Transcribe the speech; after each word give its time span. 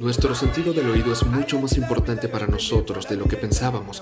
Nuestro 0.00 0.34
sentido 0.34 0.72
del 0.72 0.90
oído 0.90 1.12
es 1.12 1.22
mucho 1.24 1.60
más 1.60 1.76
importante 1.76 2.28
para 2.28 2.46
nosotros 2.46 3.06
de 3.08 3.16
lo 3.16 3.26
que 3.26 3.36
pensábamos. 3.36 3.98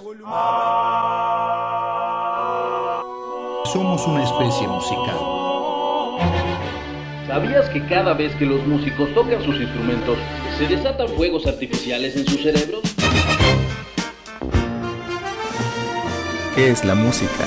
Somos 3.64 4.06
una 4.06 4.22
especie 4.22 4.68
musical. 4.68 5.16
¿Sabías 7.26 7.68
que 7.70 7.84
cada 7.86 8.14
vez 8.14 8.34
que 8.36 8.46
los 8.46 8.64
músicos 8.66 9.12
tocan 9.12 9.42
sus 9.44 9.60
instrumentos, 9.60 10.16
se 10.56 10.66
desatan 10.66 11.08
fuegos 11.08 11.46
artificiales 11.46 12.16
en 12.16 12.26
sus 12.26 12.42
cerebros? 12.42 12.82
¿Qué 16.54 16.70
es 16.70 16.84
la 16.84 16.94
música? 16.94 17.44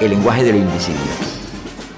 El 0.00 0.10
lenguaje 0.10 0.44
de 0.44 0.52
lo 0.52 0.58
invisible. 0.58 1.41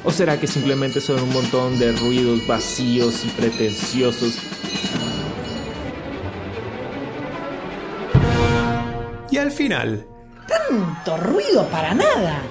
¿O 0.07 0.11
será 0.11 0.39
que 0.39 0.46
simplemente 0.46 1.00
son 1.00 1.23
un 1.23 1.32
montón 1.32 1.79
de 1.79 1.93
ruidos 1.93 2.46
vacíos 2.46 3.24
y 3.24 3.29
pretenciosos? 3.29 4.38
Y 9.30 9.38
al 9.38 9.51
final... 9.51 10.06
¡Tanto 10.46 11.16
ruido 11.16 11.66
para 11.69 11.95
nada! 11.95 12.43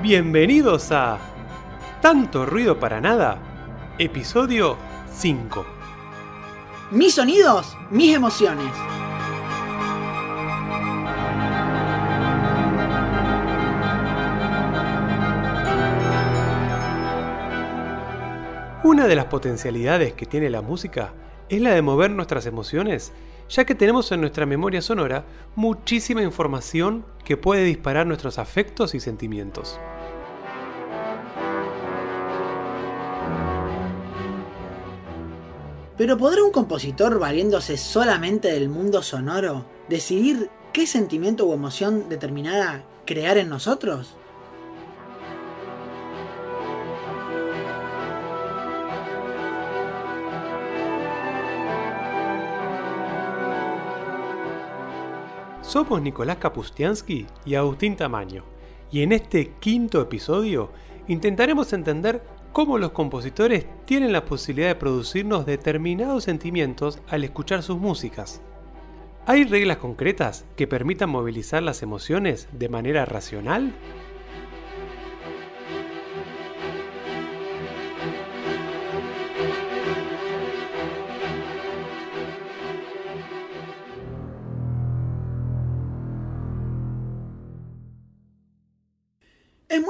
Bienvenidos 0.00 0.90
a 0.90 1.18
Tanto 2.00 2.46
ruido 2.46 2.80
para 2.80 2.98
nada, 2.98 3.36
episodio 3.98 4.78
5. 5.12 5.77
Mis 6.90 7.16
sonidos, 7.16 7.76
mis 7.90 8.16
emociones. 8.16 8.72
Una 18.82 19.06
de 19.06 19.14
las 19.14 19.26
potencialidades 19.26 20.14
que 20.14 20.24
tiene 20.24 20.48
la 20.48 20.62
música 20.62 21.12
es 21.50 21.60
la 21.60 21.74
de 21.74 21.82
mover 21.82 22.10
nuestras 22.10 22.46
emociones, 22.46 23.12
ya 23.50 23.66
que 23.66 23.74
tenemos 23.74 24.10
en 24.12 24.22
nuestra 24.22 24.46
memoria 24.46 24.80
sonora 24.80 25.26
muchísima 25.56 26.22
información 26.22 27.04
que 27.22 27.36
puede 27.36 27.64
disparar 27.64 28.06
nuestros 28.06 28.38
afectos 28.38 28.94
y 28.94 29.00
sentimientos. 29.00 29.78
Pero 35.98 36.16
¿podrá 36.16 36.44
un 36.44 36.52
compositor, 36.52 37.18
valiéndose 37.18 37.76
solamente 37.76 38.52
del 38.52 38.68
mundo 38.68 39.02
sonoro, 39.02 39.64
decidir 39.88 40.48
qué 40.72 40.86
sentimiento 40.86 41.44
o 41.44 41.52
emoción 41.52 42.08
determinada 42.08 42.84
crear 43.04 43.36
en 43.36 43.48
nosotros? 43.48 44.14
Somos 55.62 56.00
Nicolás 56.00 56.36
Kapustiansky 56.36 57.26
y 57.44 57.56
Agustín 57.56 57.96
Tamaño, 57.96 58.44
y 58.92 59.02
en 59.02 59.10
este 59.10 59.54
quinto 59.58 60.00
episodio 60.00 60.70
intentaremos 61.08 61.72
entender 61.72 62.22
cómo 62.52 62.78
los 62.78 62.92
compositores 62.92 63.66
tienen 63.84 64.12
la 64.12 64.24
posibilidad 64.24 64.68
de 64.68 64.74
producirnos 64.74 65.46
determinados 65.46 66.24
sentimientos 66.24 67.00
al 67.08 67.24
escuchar 67.24 67.62
sus 67.62 67.78
músicas. 67.78 68.40
¿Hay 69.26 69.44
reglas 69.44 69.76
concretas 69.76 70.46
que 70.56 70.66
permitan 70.66 71.10
movilizar 71.10 71.62
las 71.62 71.82
emociones 71.82 72.48
de 72.52 72.68
manera 72.68 73.04
racional? 73.04 73.74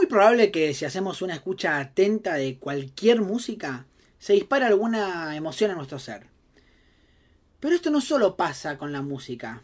Probable 0.09 0.51
que 0.51 0.75
si 0.75 0.85
hacemos 0.85 1.23
una 1.23 1.35
escucha 1.35 1.79
atenta 1.79 2.35
de 2.35 2.59
cualquier 2.59 3.21
música, 3.21 3.87
se 4.19 4.33
dispare 4.33 4.65
alguna 4.65 5.37
emoción 5.37 5.71
en 5.71 5.77
nuestro 5.77 5.99
ser. 5.99 6.27
Pero 7.61 7.75
esto 7.75 7.91
no 7.91 8.01
solo 8.01 8.37
pasa 8.37 8.79
con 8.79 8.93
la 8.93 9.03
música. 9.03 9.63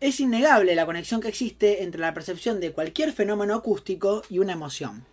Es 0.00 0.20
innegable 0.20 0.74
la 0.74 0.86
conexión 0.86 1.20
que 1.20 1.28
existe 1.28 1.82
entre 1.82 2.00
la 2.00 2.14
percepción 2.14 2.60
de 2.60 2.72
cualquier 2.72 3.12
fenómeno 3.12 3.54
acústico 3.54 4.22
y 4.30 4.38
una 4.38 4.54
emoción. 4.54 5.04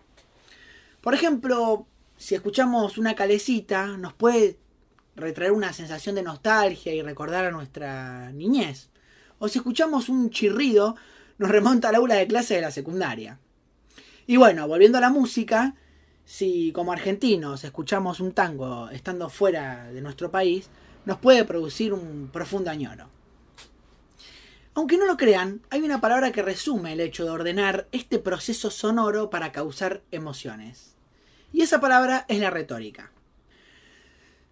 Por 1.01 1.13
ejemplo, 1.13 1.85
si 2.17 2.35
escuchamos 2.35 2.97
una 2.97 3.15
calecita, 3.15 3.87
nos 3.97 4.13
puede 4.13 4.57
retraer 5.15 5.51
una 5.51 5.73
sensación 5.73 6.15
de 6.15 6.23
nostalgia 6.23 6.93
y 6.93 7.01
recordar 7.01 7.45
a 7.45 7.51
nuestra 7.51 8.31
niñez. 8.31 8.89
O 9.39 9.47
si 9.47 9.59
escuchamos 9.59 10.09
un 10.09 10.29
chirrido, 10.29 10.95
nos 11.37 11.51
remonta 11.51 11.89
al 11.89 11.95
aula 11.95 12.15
de 12.15 12.27
clase 12.27 12.55
de 12.55 12.61
la 12.61 12.71
secundaria. 12.71 13.39
Y 14.29 14.35
bueno, 14.35 14.67
volviendo 14.67 14.97
a 14.97 15.01
la 15.01 15.09
música, 15.09 15.73
si 16.25 16.73
como 16.73 16.91
argentinos 16.91 17.63
escuchamos 17.63 18.19
un 18.19 18.33
tango 18.33 18.89
estando 18.89 19.29
fuera 19.29 19.89
de 19.93 20.01
nuestro 20.01 20.29
país, 20.29 20.69
nos 21.05 21.17
puede 21.19 21.45
producir 21.45 21.93
un 21.93 22.29
profundo 22.31 22.69
añoro. 22.69 23.07
Aunque 24.73 24.97
no 24.97 25.05
lo 25.05 25.15
crean, 25.15 25.61
hay 25.69 25.81
una 25.81 26.01
palabra 26.01 26.33
que 26.33 26.41
resume 26.41 26.91
el 26.91 26.99
hecho 26.99 27.23
de 27.23 27.29
ordenar 27.29 27.87
este 27.93 28.19
proceso 28.19 28.69
sonoro 28.69 29.29
para 29.29 29.53
causar 29.53 30.01
emociones. 30.11 30.97
Y 31.53 31.61
esa 31.61 31.79
palabra 31.79 32.25
es 32.27 32.39
la 32.39 32.49
retórica. 32.49 33.11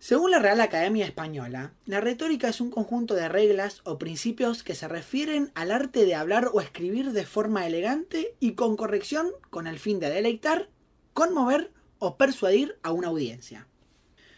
Según 0.07 0.29
la 0.29 0.37
Real 0.37 0.61
Academia 0.61 1.03
Española, 1.03 1.73
la 1.87 1.99
retórica 1.99 2.47
es 2.47 2.61
un 2.61 2.69
conjunto 2.69 3.15
de 3.15 3.27
reglas 3.27 3.81
o 3.85 3.97
principios 3.97 4.61
que 4.61 4.75
se 4.75 4.87
refieren 4.87 5.51
al 5.55 5.71
arte 5.71 6.05
de 6.05 6.13
hablar 6.13 6.51
o 6.53 6.61
escribir 6.61 7.11
de 7.11 7.25
forma 7.25 7.65
elegante 7.65 8.35
y 8.39 8.51
con 8.51 8.77
corrección 8.77 9.31
con 9.49 9.65
el 9.65 9.79
fin 9.79 9.99
de 9.99 10.11
deleitar, 10.11 10.69
conmover 11.13 11.71
o 11.97 12.17
persuadir 12.17 12.77
a 12.83 12.91
una 12.91 13.07
audiencia. 13.07 13.67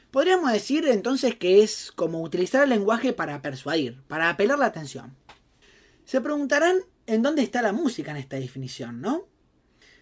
Podríamos 0.10 0.54
decir 0.54 0.88
entonces 0.88 1.36
que 1.36 1.62
es 1.62 1.92
como 1.92 2.22
utilizar 2.22 2.64
el 2.64 2.70
lenguaje 2.70 3.12
para 3.12 3.42
persuadir, 3.42 4.02
para 4.08 4.30
apelar 4.30 4.60
la 4.60 4.68
atención. 4.68 5.18
Se 6.06 6.22
preguntarán 6.22 6.78
en 7.08 7.22
dónde 7.22 7.44
está 7.44 7.62
la 7.62 7.74
música 7.74 8.12
en 8.12 8.18
esta 8.18 8.38
definición, 8.38 9.02
¿no? 9.02 9.28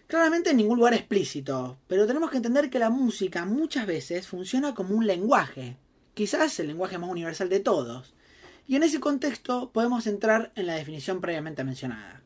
Claramente 0.06 0.50
en 0.50 0.58
ningún 0.58 0.78
lugar 0.78 0.94
explícito, 0.94 1.78
pero 1.88 2.06
tenemos 2.06 2.30
que 2.30 2.36
entender 2.36 2.70
que 2.70 2.78
la 2.78 2.90
música 2.90 3.44
muchas 3.44 3.86
veces 3.86 4.28
funciona 4.28 4.72
como 4.72 4.94
un 4.94 5.04
lenguaje, 5.04 5.78
quizás 6.14 6.60
el 6.60 6.68
lenguaje 6.68 6.96
más 6.96 7.10
universal 7.10 7.48
de 7.48 7.58
todos, 7.58 8.14
y 8.68 8.76
en 8.76 8.84
ese 8.84 9.00
contexto 9.00 9.72
podemos 9.72 10.06
entrar 10.06 10.52
en 10.54 10.66
la 10.66 10.74
definición 10.74 11.20
previamente 11.20 11.64
mencionada. 11.64 12.22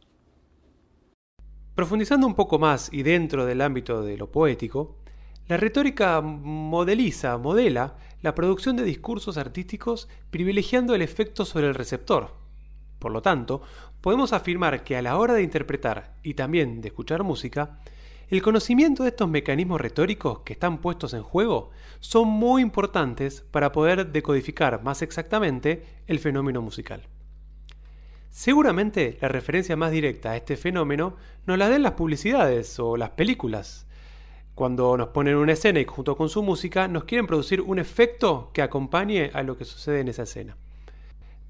Profundizando 1.75 2.27
un 2.27 2.35
poco 2.35 2.59
más 2.59 2.91
y 2.93 3.03
dentro 3.03 3.47
del 3.47 3.63
ámbito 3.63 4.03
de 4.03 4.19
lo 4.19 4.31
poético, 4.31 4.99
la 5.49 5.57
retórica 5.57 6.21
modeliza, 6.21 7.39
modela 7.39 7.97
la 8.21 8.35
producción 8.35 8.77
de 8.77 8.85
discursos 8.85 9.39
artísticos 9.39 10.07
privilegiando 10.31 10.95
el 10.95 11.01
efecto 11.01 11.47
sobre 11.47 11.69
el 11.69 11.75
receptor. 11.75 12.40
Por 13.00 13.11
lo 13.11 13.22
tanto, 13.22 13.62
podemos 14.00 14.33
afirmar 14.33 14.84
que 14.84 14.97
a 14.97 15.03
la 15.03 15.16
hora 15.16 15.34
de 15.34 15.43
interpretar 15.43 16.15
y 16.22 16.34
también 16.34 16.81
de 16.81 16.88
escuchar 16.88 17.25
música, 17.25 17.81
el 18.28 18.43
conocimiento 18.43 19.03
de 19.03 19.09
estos 19.09 19.28
mecanismos 19.28 19.81
retóricos 19.81 20.41
que 20.41 20.53
están 20.53 20.78
puestos 20.78 21.15
en 21.15 21.25
juego 21.25 21.71
son 21.99 22.28
muy 22.28 22.62
importantes 22.62 23.41
para 23.50 23.72
poder 23.72 24.12
decodificar 24.12 24.84
más 24.84 25.03
exactamente 25.03 25.83
el 26.06 26.21
fenómeno 26.21 26.63
musical. 26.63 27.09
Seguramente 28.28 29.19
la 29.21 29.28
referencia 29.28 29.77
más 29.77 29.91
directa 29.91 30.30
a 30.30 30.36
este 30.36 30.57
fenómeno 30.57 31.16
nos 31.47 31.59
la 31.59 31.69
den 31.69 31.83
las 31.83 31.92
publicidades 31.92 32.78
o 32.78 32.97
las 32.97 33.10
películas. 33.10 33.86
Cuando 34.54 34.97
nos 34.97 35.09
ponen 35.09 35.36
una 35.36 35.54
escena 35.54 35.80
y 35.80 35.86
junto 35.86 36.16
con 36.16 36.28
su 36.28 36.42
música 36.42 36.86
nos 36.86 37.04
quieren 37.04 37.27
producir 37.27 37.63
un 37.63 37.78
efecto 37.78 38.51
que 38.53 38.63
acompañe 38.63 39.30
a 39.33 39.42
lo 39.42 39.57
que 39.57 39.65
sucede 39.65 40.01
en 40.01 40.09
esa 40.09 40.22
escena. 40.22 40.57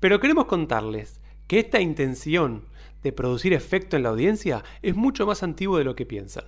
Pero 0.01 0.19
queremos 0.19 0.47
contarles 0.47 1.21
que 1.51 1.59
esta 1.59 1.81
intención 1.81 2.63
de 3.03 3.11
producir 3.11 3.53
efecto 3.55 3.97
en 3.97 4.05
la 4.05 4.11
audiencia 4.11 4.63
es 4.83 4.95
mucho 4.95 5.27
más 5.27 5.43
antiguo 5.43 5.79
de 5.79 5.83
lo 5.83 5.97
que 5.97 6.07
piensan. 6.07 6.45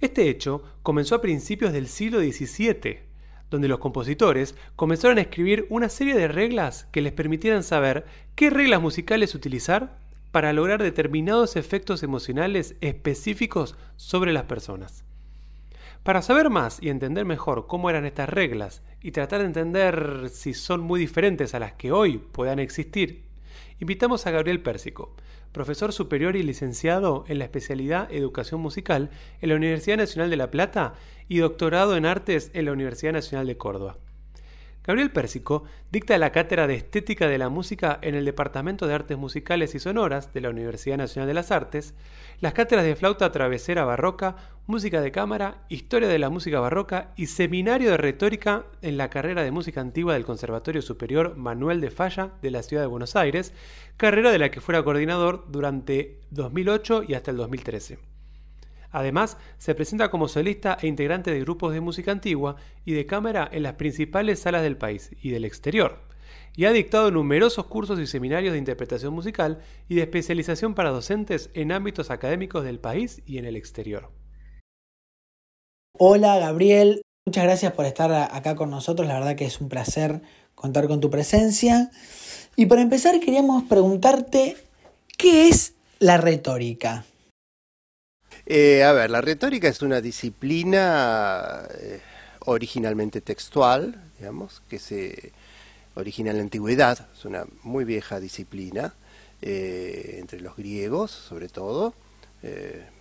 Este 0.00 0.28
hecho 0.28 0.64
comenzó 0.82 1.14
a 1.14 1.20
principios 1.20 1.72
del 1.72 1.86
siglo 1.86 2.18
XVII, 2.18 2.98
donde 3.50 3.68
los 3.68 3.78
compositores 3.78 4.56
comenzaron 4.74 5.18
a 5.18 5.20
escribir 5.20 5.64
una 5.70 5.88
serie 5.88 6.16
de 6.16 6.26
reglas 6.26 6.88
que 6.90 7.02
les 7.02 7.12
permitieran 7.12 7.62
saber 7.62 8.04
qué 8.34 8.50
reglas 8.50 8.82
musicales 8.82 9.36
utilizar 9.36 9.96
para 10.32 10.52
lograr 10.52 10.82
determinados 10.82 11.54
efectos 11.54 12.02
emocionales 12.02 12.74
específicos 12.80 13.76
sobre 13.94 14.32
las 14.32 14.46
personas. 14.46 15.04
Para 16.02 16.22
saber 16.22 16.50
más 16.50 16.82
y 16.82 16.88
entender 16.88 17.26
mejor 17.26 17.68
cómo 17.68 17.88
eran 17.88 18.06
estas 18.06 18.28
reglas 18.28 18.82
y 19.02 19.12
tratar 19.12 19.38
de 19.38 19.46
entender 19.46 20.30
si 20.32 20.52
son 20.52 20.80
muy 20.80 20.98
diferentes 20.98 21.54
a 21.54 21.60
las 21.60 21.74
que 21.74 21.92
hoy 21.92 22.18
puedan 22.18 22.58
existir 22.58 23.29
invitamos 23.80 24.26
a 24.26 24.30
Gabriel 24.30 24.62
Pérsico, 24.62 25.14
profesor 25.52 25.92
superior 25.92 26.36
y 26.36 26.42
licenciado 26.42 27.24
en 27.28 27.38
la 27.38 27.44
especialidad 27.44 28.12
Educación 28.12 28.60
Musical 28.60 29.10
en 29.40 29.48
la 29.48 29.56
Universidad 29.56 29.96
Nacional 29.96 30.30
de 30.30 30.36
La 30.36 30.50
Plata 30.50 30.94
y 31.28 31.38
doctorado 31.38 31.96
en 31.96 32.06
Artes 32.06 32.50
en 32.54 32.66
la 32.66 32.72
Universidad 32.72 33.12
Nacional 33.12 33.46
de 33.46 33.56
Córdoba. 33.56 33.96
Gabriel 34.82 35.10
Pérsico 35.10 35.64
dicta 35.92 36.16
la 36.16 36.32
cátedra 36.32 36.66
de 36.66 36.74
Estética 36.74 37.28
de 37.28 37.36
la 37.36 37.50
Música 37.50 37.98
en 38.00 38.14
el 38.14 38.24
Departamento 38.24 38.86
de 38.86 38.94
Artes 38.94 39.18
Musicales 39.18 39.74
y 39.74 39.78
Sonoras 39.78 40.32
de 40.32 40.40
la 40.40 40.48
Universidad 40.48 40.96
Nacional 40.96 41.28
de 41.28 41.34
las 41.34 41.50
Artes, 41.50 41.94
las 42.40 42.54
cátedras 42.54 42.86
de 42.86 42.96
flauta 42.96 43.30
travesera 43.30 43.84
barroca, 43.84 44.36
música 44.66 45.02
de 45.02 45.12
cámara, 45.12 45.66
historia 45.68 46.08
de 46.08 46.18
la 46.18 46.30
música 46.30 46.60
barroca 46.60 47.12
y 47.14 47.26
seminario 47.26 47.90
de 47.90 47.98
retórica 47.98 48.64
en 48.80 48.96
la 48.96 49.10
carrera 49.10 49.42
de 49.42 49.50
música 49.50 49.82
antigua 49.82 50.14
del 50.14 50.24
Conservatorio 50.24 50.80
Superior 50.80 51.36
Manuel 51.36 51.82
de 51.82 51.90
Falla 51.90 52.30
de 52.40 52.50
la 52.50 52.62
Ciudad 52.62 52.82
de 52.82 52.88
Buenos 52.88 53.16
Aires, 53.16 53.52
carrera 53.98 54.30
de 54.30 54.38
la 54.38 54.50
que 54.50 54.62
fuera 54.62 54.82
coordinador 54.82 55.44
durante 55.50 56.20
2008 56.30 57.04
y 57.06 57.14
hasta 57.14 57.32
el 57.32 57.36
2013. 57.36 58.09
Además, 58.90 59.36
se 59.58 59.74
presenta 59.74 60.10
como 60.10 60.28
solista 60.28 60.76
e 60.80 60.86
integrante 60.86 61.30
de 61.30 61.40
grupos 61.40 61.72
de 61.72 61.80
música 61.80 62.12
antigua 62.12 62.56
y 62.84 62.92
de 62.92 63.06
cámara 63.06 63.48
en 63.52 63.62
las 63.62 63.74
principales 63.74 64.40
salas 64.40 64.62
del 64.62 64.76
país 64.76 65.10
y 65.22 65.30
del 65.30 65.44
exterior, 65.44 66.00
y 66.56 66.64
ha 66.64 66.72
dictado 66.72 67.10
numerosos 67.10 67.66
cursos 67.66 68.00
y 68.00 68.06
seminarios 68.06 68.52
de 68.52 68.58
interpretación 68.58 69.14
musical 69.14 69.60
y 69.88 69.94
de 69.94 70.02
especialización 70.02 70.74
para 70.74 70.90
docentes 70.90 71.50
en 71.54 71.72
ámbitos 71.72 72.10
académicos 72.10 72.64
del 72.64 72.80
país 72.80 73.22
y 73.26 73.38
en 73.38 73.44
el 73.44 73.56
exterior. 73.56 74.10
Hola 75.98 76.38
Gabriel, 76.38 77.02
muchas 77.26 77.44
gracias 77.44 77.72
por 77.74 77.84
estar 77.84 78.10
acá 78.12 78.56
con 78.56 78.70
nosotros, 78.70 79.06
la 79.06 79.14
verdad 79.14 79.36
que 79.36 79.44
es 79.44 79.60
un 79.60 79.68
placer 79.68 80.22
contar 80.54 80.88
con 80.88 81.00
tu 81.00 81.10
presencia. 81.10 81.90
Y 82.56 82.66
para 82.66 82.82
empezar 82.82 83.20
queríamos 83.20 83.64
preguntarte, 83.64 84.56
¿qué 85.16 85.48
es 85.48 85.74
la 85.98 86.16
retórica? 86.16 87.04
Eh, 88.52 88.82
a 88.82 88.90
ver, 88.90 89.12
la 89.12 89.20
retórica 89.20 89.68
es 89.68 89.80
una 89.80 90.00
disciplina 90.00 91.68
eh, 91.78 92.00
originalmente 92.46 93.20
textual, 93.20 94.10
digamos, 94.18 94.60
que 94.68 94.80
se 94.80 95.32
origina 95.94 96.32
en 96.32 96.38
la 96.38 96.42
antigüedad, 96.42 97.06
es 97.16 97.24
una 97.24 97.44
muy 97.62 97.84
vieja 97.84 98.18
disciplina, 98.18 98.92
eh, 99.40 100.16
entre 100.18 100.40
los 100.40 100.56
griegos 100.56 101.12
sobre 101.12 101.48
todo. 101.48 101.94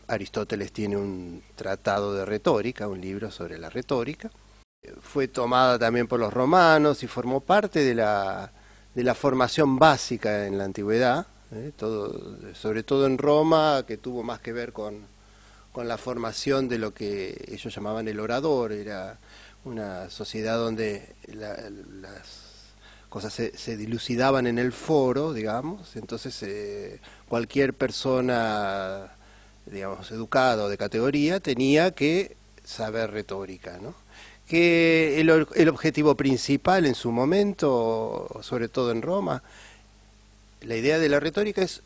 Aristóteles 0.05 0.71
tiene 0.71 0.97
un 0.97 1.41
tratado 1.55 2.13
de 2.13 2.25
retórica, 2.25 2.87
un 2.87 3.01
libro 3.01 3.31
sobre 3.31 3.57
la 3.57 3.71
retórica. 3.71 4.29
Fue 5.01 5.27
tomada 5.27 5.79
también 5.79 6.07
por 6.07 6.19
los 6.19 6.31
romanos 6.31 7.01
y 7.01 7.07
formó 7.07 7.39
parte 7.39 7.79
de 7.83 7.95
la, 7.95 8.51
de 8.93 9.03
la 9.03 9.15
formación 9.15 9.79
básica 9.79 10.45
en 10.45 10.59
la 10.59 10.65
antigüedad, 10.65 11.25
todo, 11.75 12.37
sobre 12.53 12.83
todo 12.83 13.07
en 13.07 13.17
Roma, 13.17 13.83
que 13.87 13.97
tuvo 13.97 14.21
más 14.21 14.41
que 14.41 14.53
ver 14.53 14.73
con 14.73 15.17
con 15.71 15.87
la 15.87 15.97
formación 15.97 16.67
de 16.67 16.79
lo 16.79 16.93
que 16.93 17.45
ellos 17.51 17.73
llamaban 17.73 18.07
el 18.07 18.19
orador, 18.19 18.71
era 18.71 19.19
una 19.65 20.09
sociedad 20.09 20.57
donde 20.57 21.15
las 21.27 22.49
cosas 23.09 23.33
se, 23.33 23.77
dilucidaban 23.77 24.47
en 24.47 24.59
el 24.59 24.71
foro, 24.71 25.33
digamos, 25.33 25.95
entonces 25.95 26.41
eh, 26.43 26.99
cualquier 27.27 27.73
persona, 27.73 29.11
digamos, 29.65 30.11
educada 30.11 30.65
o 30.65 30.69
de 30.69 30.77
categoría 30.77 31.39
tenía 31.39 31.91
que 31.91 32.35
saber 32.63 33.11
retórica, 33.11 33.79
¿no? 33.81 33.93
que 34.47 35.21
el, 35.21 35.47
el 35.55 35.69
objetivo 35.69 36.15
principal 36.15 36.87
en 36.87 36.95
su 36.95 37.11
momento, 37.11 38.27
sobre 38.41 38.67
todo 38.67 38.91
en 38.91 39.03
Roma, 39.03 39.43
la 40.61 40.75
idea 40.75 40.97
de 40.97 41.07
la 41.07 41.19
retórica 41.19 41.61
es 41.61 41.83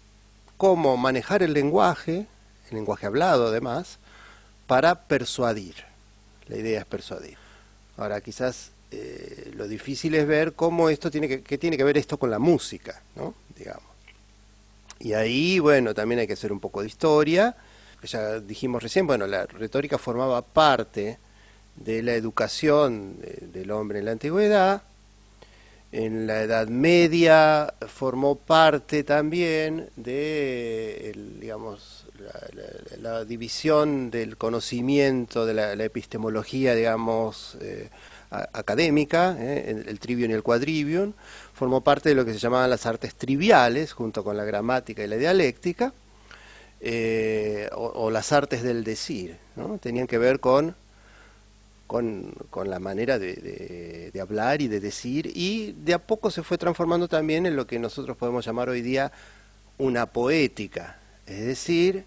cómo 0.56 0.96
manejar 0.96 1.44
el 1.44 1.52
lenguaje, 1.52 2.26
lenguaje 2.76 3.06
hablado 3.06 3.48
además, 3.48 4.00
para 4.68 4.96
persuadir. 4.96 5.76
La 6.48 6.58
idea 6.58 6.82
es 6.82 6.86
persuadir. 6.86 7.38
Ahora, 7.98 8.22
quizás 8.22 8.72
eh, 8.92 9.52
lo 9.56 9.68
difícil 9.68 10.16
es 10.16 10.28
ver 10.28 10.54
cómo 10.54 10.90
esto 10.90 11.10
tiene 11.10 11.28
que, 11.28 11.42
qué 11.42 11.58
tiene 11.58 11.78
que 11.78 11.84
ver 11.84 11.98
esto 11.98 12.18
con 12.18 12.30
la 12.30 12.40
música, 12.40 13.02
¿no? 13.16 13.34
Digamos. 13.58 13.94
Y 15.00 15.14
ahí, 15.14 15.60
bueno, 15.60 15.94
también 15.94 16.20
hay 16.20 16.28
que 16.28 16.34
hacer 16.34 16.52
un 16.52 16.60
poco 16.60 16.82
de 16.82 16.88
historia. 16.88 17.56
Ya 18.04 18.40
dijimos 18.40 18.84
recién, 18.84 19.08
bueno, 19.08 19.28
la 19.28 19.46
retórica 19.46 19.98
formaba 19.98 20.42
parte 20.42 21.18
de 21.76 22.04
la 22.04 22.14
educación 22.14 23.18
del 23.42 23.72
hombre 23.72 24.00
en 24.00 24.06
la 24.06 24.12
antigüedad. 24.12 24.84
En 25.92 26.26
la 26.26 26.42
Edad 26.42 26.68
Media 26.68 27.74
formó 27.88 28.36
parte 28.36 29.04
también 29.04 29.90
de, 29.96 31.14
digamos, 31.40 32.03
la, 33.02 33.26
división 33.26 34.12
del 34.12 34.38
conocimiento, 34.38 35.46
de 35.46 35.54
la, 35.54 35.84
epistemología, 35.84 36.76
digamos, 36.76 37.58
eh, 37.62 37.90
académica, 38.32 39.36
eh, 39.40 39.84
el, 39.88 40.00
trivium 40.00 40.32
y 40.32 40.34
el 40.34 40.44
quadrivium, 40.44 41.14
formó 41.54 41.82
parte 41.82 42.10
de 42.10 42.16
lo 42.16 42.26
que 42.26 42.34
se 42.34 42.40
llamaban 42.40 42.70
las 42.70 42.86
artes 42.86 43.16
triviales, 43.16 43.94
junto 43.94 44.24
con 44.24 44.38
la 44.38 44.44
gramática 44.44 45.04
y 45.04 45.08
la 45.08 45.18
dialéctica, 45.18 45.94
eh, 46.82 47.70
o, 47.76 48.12
las 48.12 48.34
artes 48.34 48.62
del 48.62 48.84
decir, 48.84 49.38
¿no? 49.56 49.78
tenían 49.78 50.06
que 50.06 50.18
ver 50.18 50.40
con, 50.42 50.76
con, 51.88 52.34
la 52.66 52.80
manera 52.80 53.20
de, 53.20 54.12
hablar 54.22 54.62
y 54.62 54.68
de 54.68 54.80
decir, 54.80 55.32
y 55.34 55.74
de 55.74 55.94
a 55.94 56.00
poco 56.00 56.32
se 56.32 56.44
fue 56.44 56.58
transformando 56.58 57.08
también 57.08 57.46
en 57.46 57.56
lo 57.56 57.68
que 57.68 57.80
nosotros 57.80 58.18
podemos 58.18 58.46
llamar 58.46 58.68
hoy 58.70 58.82
día 58.82 59.12
una 59.78 60.08
poética, 60.08 61.00
es 61.26 61.46
decir, 61.46 62.06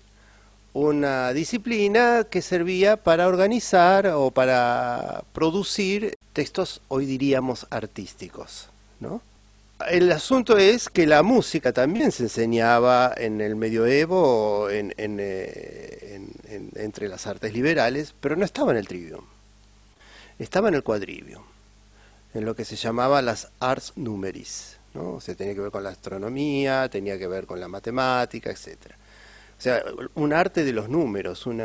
una 0.76 1.32
disciplina 1.32 2.26
que 2.28 2.43
servía 2.43 2.99
para 2.99 3.28
organizar 3.28 4.08
o 4.08 4.31
para 4.31 5.25
producir 5.32 6.19
textos, 6.34 6.82
hoy 6.88 7.06
diríamos, 7.06 7.67
artísticos. 7.70 8.69
El 9.88 10.12
asunto 10.12 10.58
es 10.58 10.90
que 10.90 11.06
la 11.06 11.23
música 11.23 11.73
también 11.73 12.12
se 12.12 12.25
enseñaba 12.25 13.14
en 13.17 13.40
el 13.40 13.56
medioevo 13.56 14.69
en, 14.69 14.93
eh, 14.99 16.20
entre 16.75 17.08
las 17.08 17.26
artes 17.26 17.55
liberales, 17.55 18.14
pero 18.20 18.37
no 18.37 18.44
estaba 18.44 18.72
en 18.72 18.76
el 18.76 18.87
trivium, 18.87 19.25
estaba 20.38 20.69
en 20.69 20.75
el 20.75 20.82
quadrivium, 20.82 21.44
en 22.34 22.44
lo 22.44 22.55
que 22.55 22.67
se 22.67 22.76
llamaba 22.76 23.22
las 23.22 23.49
arts 23.61 23.94
numeris. 23.96 24.76
¿no? 24.93 25.12
O 25.12 25.20
sea, 25.22 25.34
tenía 25.34 25.55
que 25.55 25.61
ver 25.61 25.70
con 25.70 25.84
la 25.84 25.90
astronomía, 25.90 26.86
tenía 26.91 27.19
que 27.19 27.29
ver 27.29 27.46
con 27.46 27.60
la 27.60 27.69
matemática, 27.69 28.51
etcétera. 28.51 28.98
O 29.58 29.60
sea, 29.60 29.82
un 30.15 30.32
arte 30.32 30.65
de 30.65 30.72
los 30.72 30.89
números, 30.89 31.46
un 31.46 31.63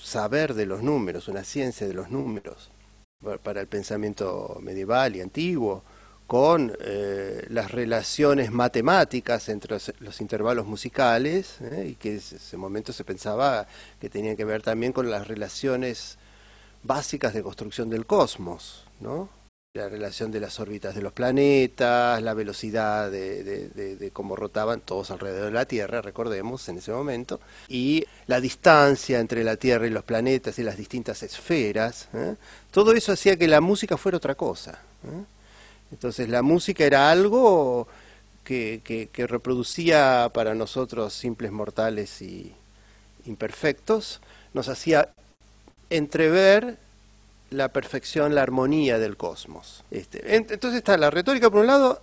saber 0.00 0.54
de 0.54 0.66
los 0.66 0.82
números, 0.82 1.28
una 1.28 1.44
ciencia 1.44 1.86
de 1.86 1.94
los 1.94 2.10
números 2.10 2.70
para 3.42 3.60
el 3.60 3.66
pensamiento 3.66 4.58
medieval 4.62 5.16
y 5.16 5.20
antiguo, 5.20 5.82
con 6.26 6.72
eh, 6.80 7.44
las 7.48 7.72
relaciones 7.72 8.52
matemáticas 8.52 9.48
entre 9.48 9.78
los, 9.98 10.20
intervalos 10.20 10.64
musicales, 10.64 11.60
¿eh? 11.60 11.88
y 11.90 11.94
que 11.96 12.12
en 12.12 12.16
ese 12.18 12.56
momento 12.56 12.92
se 12.92 13.02
pensaba 13.02 13.66
que 14.00 14.08
tenían 14.08 14.36
que 14.36 14.44
ver 14.44 14.62
también 14.62 14.92
con 14.92 15.10
las 15.10 15.26
relaciones 15.26 16.18
básicas 16.84 17.34
de 17.34 17.42
construcción 17.42 17.90
del 17.90 18.06
cosmos, 18.06 18.86
¿no? 19.00 19.28
La 19.74 19.88
relación 19.88 20.32
de 20.32 20.40
las 20.40 20.58
órbitas 20.58 20.96
de 20.96 21.00
los 21.00 21.12
planetas, 21.12 22.20
la 22.22 22.34
velocidad 22.34 23.08
de, 23.08 24.10
cómo 24.12 24.34
rotaban 24.34 24.80
todos 24.80 25.12
alrededor 25.12 25.44
de 25.44 25.52
la 25.52 25.64
Tierra, 25.64 26.02
recordemos, 26.02 26.68
en 26.68 26.78
ese 26.78 26.90
momento, 26.90 27.38
y 27.68 28.04
la 28.26 28.40
distancia 28.40 29.20
entre 29.20 29.44
la 29.44 29.54
Tierra 29.54 29.86
y 29.86 29.90
los 29.90 30.02
planetas 30.02 30.58
y 30.58 30.64
las 30.64 30.76
distintas 30.76 31.22
esferas. 31.22 32.08
¿eh? 32.14 32.34
Todo 32.72 32.92
eso 32.94 33.12
hacía 33.12 33.36
que 33.36 33.46
la 33.46 33.60
música 33.60 33.96
fuera 33.96 34.18
otra 34.18 34.34
cosa. 34.34 34.72
¿eh? 35.04 35.24
Entonces 35.92 36.28
la 36.28 36.42
música 36.42 36.84
era 36.84 37.08
algo 37.08 37.86
que, 38.42 39.08
que 39.12 39.26
reproducía 39.28 40.32
para 40.34 40.56
nosotros 40.56 41.14
simples 41.14 41.52
mortales 41.52 42.20
y 42.22 42.52
imperfectos, 43.24 44.20
nos 44.52 44.68
hacía 44.68 45.10
entrever 45.90 46.76
la 47.50 47.68
perfección, 47.68 48.34
la 48.34 48.42
armonía 48.42 48.98
del 48.98 49.16
cosmos. 49.16 49.84
Este, 49.90 50.36
entonces 50.36 50.78
está 50.78 50.96
la 50.96 51.10
retórica 51.10 51.50
por 51.50 51.60
un 51.60 51.66
lado 51.66 52.00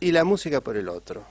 y 0.00 0.12
la 0.12 0.24
música 0.24 0.60
por 0.60 0.76
el 0.76 0.88
otro. 0.88 1.24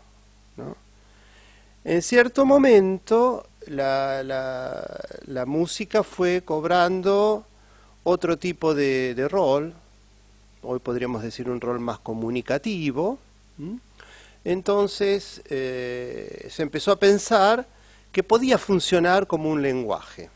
En 1.84 2.02
cierto 2.02 2.46
momento 2.46 3.46
la, 3.68 5.44
música 5.46 6.04
fue 6.04 6.42
cobrando 6.44 7.46
otro 8.04 8.38
tipo 8.38 8.74
de, 8.74 9.28
rol, 9.30 9.74
hoy 10.64 10.80
podríamos 10.80 11.22
decir 11.22 11.50
un 11.50 11.62
rol 11.62 11.80
más 11.80 12.00
comunicativo. 12.00 13.20
Entonces 14.44 15.42
eh, 15.50 16.48
se 16.50 16.64
empezó 16.64 16.92
a 16.92 17.00
pensar 17.00 17.68
que 18.12 18.24
podía 18.24 18.58
funcionar 18.58 19.28
como 19.28 19.50
un 19.50 19.62
lenguaje 19.62 20.30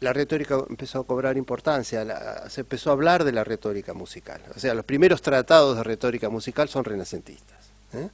la 0.00 0.12
retórica 0.12 0.62
empezó 0.68 1.00
a 1.00 1.06
cobrar 1.06 1.36
importancia, 1.36 2.48
se 2.48 2.60
empezó 2.60 2.90
a 2.90 2.92
hablar 2.92 3.24
de 3.24 3.32
la 3.32 3.44
retórica 3.44 3.94
musical. 3.94 4.40
O 4.54 4.60
sea, 4.60 4.74
los 4.74 4.84
primeros 4.84 5.22
tratados 5.22 5.76
de 5.76 5.82
retórica 5.82 6.28
musical 6.28 6.68
son 6.68 6.84
renacentistas. 6.84 7.58
¿eh? 7.94 8.08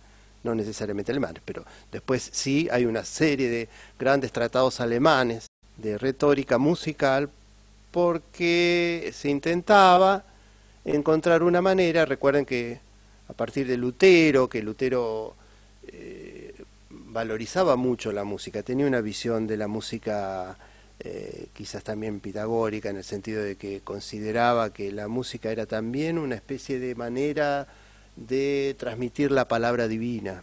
no 0.44 0.54
necesariamente 0.54 1.10
alemanes, 1.10 1.42
pero 1.44 1.64
después 1.90 2.28
sí 2.32 2.68
hay 2.70 2.84
una 2.84 3.04
serie 3.04 3.48
de 3.48 3.68
grandes 3.98 4.30
tratados 4.30 4.78
alemanes 4.78 5.46
de 5.78 5.98
retórica 5.98 6.58
musical 6.58 7.30
porque 7.90 9.10
se 9.14 9.30
intentaba 9.30 10.22
encontrar 10.84 11.42
una 11.42 11.62
manera, 11.62 12.04
recuerden 12.04 12.44
que 12.44 12.78
a 13.28 13.32
partir 13.32 13.66
de 13.66 13.78
Lutero, 13.78 14.48
que 14.48 14.62
Lutero 14.62 15.34
eh, 15.86 16.54
valorizaba 16.90 17.76
mucho 17.76 18.12
la 18.12 18.24
música, 18.24 18.62
tenía 18.62 18.86
una 18.86 19.00
visión 19.00 19.46
de 19.46 19.56
la 19.56 19.66
música 19.66 20.58
eh, 21.00 21.48
quizás 21.52 21.82
también 21.82 22.20
pitagórica, 22.20 22.90
en 22.90 22.96
el 22.96 23.04
sentido 23.04 23.42
de 23.42 23.56
que 23.56 23.80
consideraba 23.80 24.72
que 24.72 24.92
la 24.92 25.08
música 25.08 25.50
era 25.50 25.66
también 25.66 26.18
una 26.18 26.34
especie 26.34 26.78
de 26.78 26.94
manera 26.94 27.66
de 28.16 28.76
transmitir 28.78 29.30
la 29.30 29.48
palabra 29.48 29.88
divina. 29.88 30.42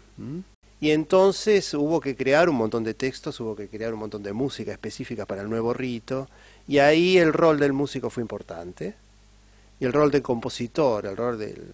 Y 0.80 0.92
entonces 0.92 1.74
hubo 1.74 2.02
que 2.02 2.16
crear 2.16 2.50
un 2.50 2.56
montón 2.56 2.84
de 2.84 2.94
textos, 2.94 3.40
hubo 3.40 3.56
que 3.56 3.70
crear 3.70 3.94
un 3.94 4.00
montón 4.00 4.24
de 4.24 4.34
música 4.34 4.72
específica 4.72 5.26
para 5.26 5.42
el 5.42 5.50
nuevo 5.50 5.74
rito, 5.74 6.28
y 6.68 6.80
ahí 6.80 7.18
el 7.18 7.34
rol 7.34 7.60
del 7.60 7.74
músico 7.74 8.10
fue 8.10 8.22
importante, 8.22 8.96
y 9.80 9.86
el 9.86 9.94
rol 9.94 10.12
del 10.12 10.22
compositor, 10.22 11.06
el 11.06 11.18
rol 11.18 11.40
del 11.40 11.74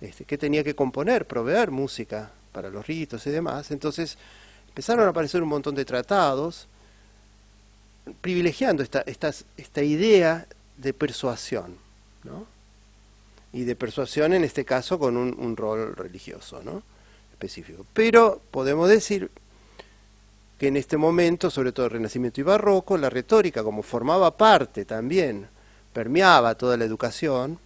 este, 0.00 0.24
que 0.24 0.38
tenía 0.38 0.64
que 0.64 0.74
componer, 0.74 1.26
proveer 1.26 1.70
música 1.70 2.30
para 2.52 2.70
los 2.70 2.86
ritos 2.86 3.26
y 3.26 3.30
demás. 3.30 3.70
Entonces 3.70 4.16
empezaron 4.68 5.06
a 5.06 5.10
aparecer 5.10 5.42
un 5.42 5.48
montón 5.48 5.74
de 5.74 5.84
tratados 5.84 6.68
privilegiando 8.20 8.82
esta, 8.82 9.04
esta 9.04 9.82
idea 9.82 10.46
de 10.76 10.92
persuasión, 10.92 11.76
¿no? 12.24 12.46
y 13.52 13.64
de 13.64 13.76
persuasión 13.76 14.32
en 14.32 14.44
este 14.44 14.64
caso 14.64 14.98
con 14.98 15.16
un, 15.16 15.56
rol 15.56 15.96
religioso 15.96 16.62
¿no? 16.62 16.82
específico. 17.32 17.84
Pero 17.92 18.40
podemos 18.50 18.88
decir 18.88 19.30
que 20.58 20.68
en 20.68 20.76
este 20.76 20.96
momento, 20.96 21.50
sobre 21.50 21.72
todo 21.72 21.88
Renacimiento 21.88 22.40
y 22.40 22.44
Barroco, 22.44 22.96
la 22.96 23.10
retórica, 23.10 23.62
como 23.64 23.82
formaba 23.82 24.36
parte 24.36 24.84
también, 24.84 25.48
permeaba 25.92 26.54
toda 26.54 26.76
la 26.76 26.84
educación, 26.84 27.58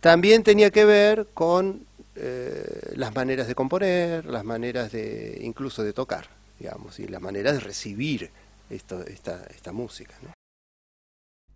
también 0.00 0.42
tenía 0.42 0.70
que 0.70 0.84
ver 0.84 1.26
con 1.34 1.84
eh, 2.14 2.92
las 2.94 3.14
maneras 3.14 3.48
de 3.48 3.54
componer, 3.54 4.26
las 4.26 4.44
maneras 4.44 4.92
de 4.92 5.38
incluso 5.42 5.82
de 5.82 5.92
tocar, 5.92 6.28
digamos, 6.60 7.00
y 7.00 7.08
las 7.08 7.20
maneras 7.20 7.54
de 7.54 7.60
recibir 7.60 8.30
esta, 8.70 9.72
música. 9.72 10.14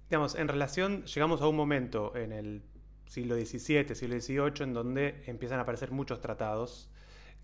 Digamos, 0.08 0.34
en 0.34 0.48
relación, 0.48 1.04
llegamos 1.04 1.40
a 1.40 1.48
un 1.48 1.56
momento 1.56 2.16
en 2.16 2.32
el 2.32 2.62
siglo 3.06 3.34
XVII, 3.34 3.94
siglo 3.94 4.20
XVIII, 4.20 4.64
en 4.64 4.74
donde 4.74 5.22
empiezan 5.26 5.58
a 5.58 5.62
aparecer 5.62 5.90
muchos 5.90 6.20
tratados 6.20 6.88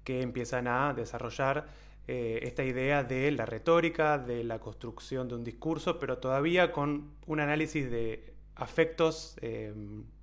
que 0.04 0.22
empiezan 0.22 0.68
a 0.68 0.94
desarrollar 0.94 1.66
eh, 2.08 2.40
esta 2.42 2.62
idea 2.62 3.02
de 3.02 3.32
la 3.32 3.46
retórica, 3.46 4.18
de 4.18 4.44
la 4.44 4.60
construcción 4.60 5.28
de 5.28 5.34
un 5.34 5.44
discurso, 5.44 5.98
pero 5.98 6.18
todavía 6.18 6.70
con 6.70 7.14
un 7.26 7.40
análisis 7.40 7.90
de 7.90 8.34
afectos 8.54 9.36
eh, 9.42 9.74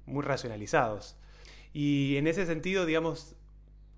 muy 0.05 0.23
racionalizados. 0.23 1.17
Y 1.73 2.15
en 2.17 2.27
ese 2.27 2.45
sentido, 2.45 2.85
digamos, 2.85 3.35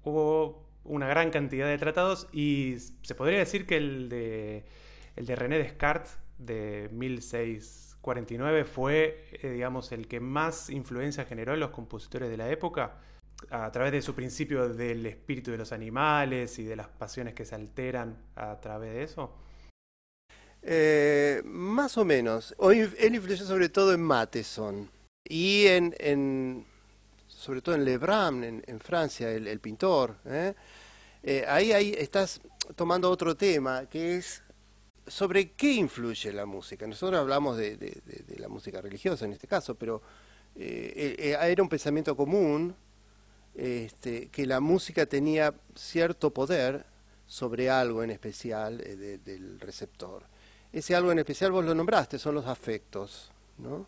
hubo 0.04 0.66
una 0.84 1.08
gran 1.08 1.30
cantidad 1.32 1.68
de 1.68 1.78
tratados 1.78 2.28
y 2.32 2.78
se 3.02 3.16
podría 3.16 3.40
decir 3.40 3.66
que 3.66 3.78
el 3.78 4.10
de, 4.10 4.66
el 5.16 5.26
de 5.26 5.36
René 5.36 5.58
Descartes 5.58 6.18
de 6.38 6.90
1600 6.92 7.86
49 8.06 8.66
fue, 8.66 9.26
eh, 9.32 9.50
digamos, 9.50 9.92
el 9.92 10.08
que 10.08 10.20
más 10.20 10.70
influencia 10.70 11.26
generó 11.26 11.56
en 11.56 11.60
los 11.60 11.72
compositores 11.72 12.30
de 12.30 12.38
la 12.38 12.52
época, 12.52 13.00
a 13.50 13.72
través 13.72 13.92
de 13.94 14.02
su 14.04 14.14
principio 14.14 14.70
del 14.70 15.08
espíritu 15.08 15.50
de 15.50 15.58
los 15.58 15.72
animales 15.72 16.60
y 16.60 16.66
de 16.66 16.76
las 16.76 16.88
pasiones 16.88 17.34
que 17.34 17.46
se 17.46 17.56
alteran 17.56 18.16
a 18.36 18.62
través 18.62 18.94
de 18.94 19.04
eso? 19.04 19.34
Eh, 20.62 21.42
más 21.46 21.98
o 21.98 22.06
menos. 22.06 22.56
Él 22.60 23.16
influyó 23.16 23.44
sobre 23.44 23.70
todo 23.70 23.92
en 23.92 24.04
Matheson 24.04 24.88
y 25.28 25.66
en, 25.66 26.64
sobre 27.26 27.64
todo 27.64 27.74
en 27.74 27.86
Lebrun, 27.86 28.44
en, 28.44 28.80
Francia, 28.82 29.32
el, 29.32 29.60
pintor. 29.60 30.18
¿eh? 30.26 30.54
ahí, 31.48 31.72
ahí 31.72 31.96
estás 31.98 32.40
tomando 32.76 33.10
otro 33.10 33.36
tema 33.36 33.88
que 33.88 34.18
es 34.18 34.44
sobre 35.08 35.52
qué 35.52 35.74
influye 35.74 36.34
la 36.34 36.46
música. 36.46 36.88
Nosotros 36.88 37.20
hablamos 37.20 37.58
de, 37.58 38.02
la 38.38 38.48
música 38.48 38.82
religiosa 38.82 39.26
en 39.26 39.34
este 39.34 39.48
caso, 39.48 39.76
pero 39.76 40.02
eh, 40.56 41.16
eh, 41.18 41.38
era 41.40 41.62
un 41.62 41.70
pensamiento 41.70 42.16
común 42.16 42.76
este, 43.54 44.28
que 44.30 44.46
la 44.46 44.60
música 44.60 45.06
tenía 45.06 45.54
cierto 45.76 46.32
poder 46.32 46.86
sobre 47.26 47.70
algo 47.70 48.04
en 48.04 48.12
especial 48.12 48.82
eh, 48.82 49.20
del 49.24 49.60
receptor. 49.60 50.24
Ese 50.72 50.96
algo 50.96 51.12
en 51.12 51.20
especial 51.20 51.52
vos 51.52 51.64
lo 51.64 51.74
nombraste, 51.74 52.20
son 52.20 52.36
los 52.36 52.46
afectos, 52.48 53.32
¿no? 53.58 53.88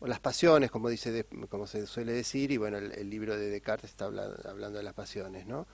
O 0.00 0.06
las 0.06 0.20
pasiones, 0.20 0.70
como, 0.70 0.88
dice 0.88 1.24
como 1.48 1.66
se 1.66 1.86
suele 1.86 2.12
decir, 2.12 2.50
y 2.50 2.56
bueno, 2.56 2.78
el, 2.78 3.08
libro 3.08 3.36
de 3.36 3.48
Descartes 3.48 3.90
está 3.90 4.06
hablando 4.06 4.78
de 4.78 4.82
las 4.82 4.94
pasiones, 4.94 5.46
¿no? 5.46 5.66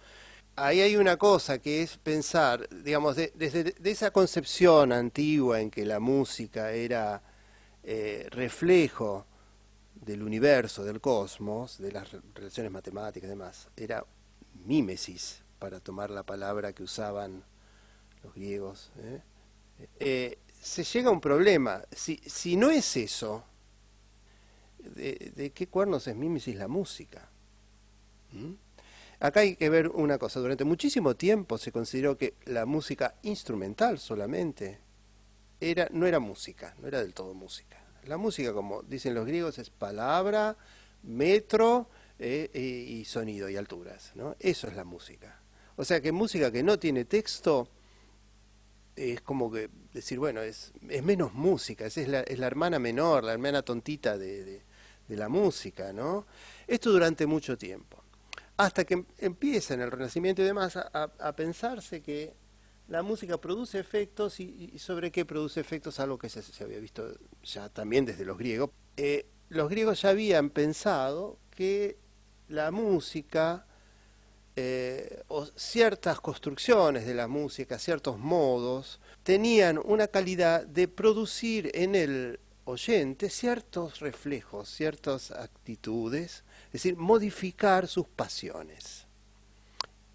Ahí 0.64 0.80
hay 0.80 0.96
una 0.96 1.16
cosa 1.16 1.58
que 1.58 1.82
es 1.82 1.96
pensar, 1.98 2.68
digamos, 2.68 3.16
desde 3.16 3.74
esa 3.84 4.10
concepción 4.10 4.92
antigua 4.92 5.60
en 5.60 5.70
que 5.70 5.84
la 5.84 6.00
música 6.00 6.72
era 6.72 7.22
eh, 7.82 8.26
reflejo 8.30 9.26
del 9.94 10.22
universo, 10.22 10.84
del 10.84 11.00
cosmos, 11.00 11.78
de 11.78 11.92
las 11.92 12.08
relaciones 12.34 12.72
matemáticas 12.72 13.26
y 13.26 13.30
demás, 13.30 13.68
era 13.76 14.04
mímesis, 14.64 15.42
para 15.58 15.80
tomar 15.80 16.10
la 16.10 16.22
palabra 16.22 16.72
que 16.72 16.82
usaban 16.82 17.44
los 18.22 18.34
griegos. 18.34 18.90
¿eh? 18.98 19.22
Eh, 19.98 20.38
se 20.60 20.84
llega 20.84 21.08
a 21.08 21.12
un 21.12 21.20
problema. 21.20 21.82
Si, 21.90 22.20
si 22.26 22.56
no 22.56 22.70
es 22.70 22.96
eso, 22.96 23.44
¿de, 24.78 25.52
qué 25.54 25.66
cuernos 25.68 26.06
es 26.06 26.16
mímesis 26.16 26.56
la 26.56 26.68
música? 26.68 27.28
¿Mm? 28.32 28.67
Acá 29.20 29.40
hay 29.40 29.56
que 29.56 29.68
ver 29.68 29.88
una 29.88 30.16
cosa, 30.16 30.38
durante 30.38 30.64
muchísimo 30.64 31.16
tiempo 31.16 31.58
se 31.58 31.72
consideró 31.72 32.16
que 32.16 32.34
la 32.44 32.66
música 32.66 33.16
instrumental 33.22 33.98
solamente 33.98 34.78
era, 35.60 35.88
no 35.90 36.06
era 36.06 36.20
música, 36.20 36.76
no 36.80 36.86
era 36.86 37.00
del 37.00 37.14
todo 37.14 37.34
música. 37.34 37.84
La 38.04 38.16
música, 38.16 38.52
como 38.52 38.82
dicen 38.82 39.14
los 39.14 39.26
griegos, 39.26 39.58
es 39.58 39.70
palabra, 39.70 40.56
metro 41.02 41.88
eh, 42.20 42.48
y 42.54 43.04
sonido 43.06 43.48
y 43.48 43.56
alturas. 43.56 44.12
¿no? 44.14 44.36
Eso 44.38 44.68
es 44.68 44.76
la 44.76 44.84
música. 44.84 45.40
O 45.74 45.84
sea 45.84 46.00
que 46.00 46.12
música 46.12 46.52
que 46.52 46.62
no 46.62 46.78
tiene 46.78 47.04
texto 47.04 47.68
es 48.94 49.20
como 49.20 49.50
que 49.50 49.68
decir, 49.92 50.20
bueno, 50.20 50.42
es, 50.42 50.72
es 50.88 51.02
menos 51.02 51.34
música, 51.34 51.86
es, 51.86 51.96
la, 52.06 52.20
es 52.20 52.38
la 52.38 52.46
hermana 52.46 52.78
menor, 52.78 53.24
la 53.24 53.32
hermana 53.32 53.62
tontita 53.62 54.16
de, 54.16 54.44
de, 54.44 54.62
de 55.08 55.16
la 55.16 55.28
música. 55.28 55.92
¿no? 55.92 56.24
Esto 56.68 56.92
durante 56.92 57.26
mucho 57.26 57.58
tiempo 57.58 57.97
hasta 58.58 58.84
que 58.84 59.04
empieza 59.18 59.74
en 59.74 59.80
el 59.80 59.90
Renacimiento 59.90 60.42
y 60.42 60.44
demás 60.44 60.76
a, 60.76 61.32
pensarse 61.36 62.02
que 62.02 62.34
la 62.88 63.02
música 63.02 63.40
produce 63.40 63.78
efectos 63.78 64.40
y, 64.40 64.76
sobre 64.78 65.12
qué 65.12 65.24
produce 65.24 65.60
efectos, 65.60 66.00
algo 66.00 66.18
que 66.18 66.28
se, 66.28 66.42
había 66.64 66.80
visto 66.80 67.14
ya 67.44 67.68
también 67.68 68.04
desde 68.04 68.24
los 68.24 68.36
griegos. 68.36 68.70
Eh, 68.96 69.26
los 69.48 69.70
griegos 69.70 70.02
ya 70.02 70.10
habían 70.10 70.50
pensado 70.50 71.38
que 71.50 71.98
la 72.48 72.72
música 72.72 73.64
eh, 74.56 75.22
o 75.28 75.46
ciertas 75.46 76.20
construcciones 76.20 77.06
de 77.06 77.14
la 77.14 77.28
música, 77.28 77.78
ciertos 77.78 78.18
modos, 78.18 79.00
tenían 79.22 79.78
una 79.78 80.08
calidad 80.08 80.66
de 80.66 80.88
producir 80.88 81.70
en 81.74 81.94
el 81.94 82.40
oyente 82.64 83.30
ciertos 83.30 84.00
reflejos, 84.00 84.68
ciertas 84.68 85.30
actitudes 85.30 86.42
es 86.68 86.72
decir, 86.72 86.96
modificar 86.96 87.88
sus 87.88 88.06
pasiones. 88.06 89.06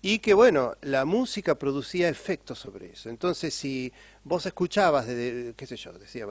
Y 0.05 0.19
que 0.19 0.33
bueno, 0.33 0.75
la 0.81 1.05
música 1.05 1.57
producía 1.57 2.10
efectos 2.10 2.60
sobre 2.60 2.91
eso. 2.91 3.10
Entonces, 3.10 3.53
si 3.53 3.91
vos 4.24 4.45
escuchabas, 4.45 5.07
de, 5.07 5.53
qué 5.55 5.65
sé 5.65 5.77
yo, 5.77 5.93
decía 5.93 6.27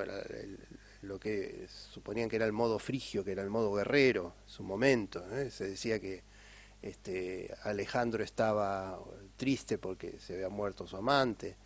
lo 1.00 1.18
que 1.18 1.66
suponían 1.92 2.28
que 2.28 2.36
era 2.36 2.44
el 2.44 2.52
modo 2.52 2.78
frigio, 2.78 3.24
que 3.24 3.32
era 3.32 3.42
el 3.42 3.48
modo 3.48 3.72
guerrero, 3.72 4.34
su 4.46 4.62
momento, 4.62 5.24
¿eh? 5.34 5.50
se 5.50 5.68
decía 5.68 5.98
que 5.98 6.22
este, 6.82 7.52
Alejandro 7.62 8.22
estaba 8.22 9.00
triste 9.36 9.78
porque 9.78 10.18
se 10.20 10.34
había 10.34 10.50
muerto 10.50 10.86
su 10.86 10.98
amante. 10.98 11.56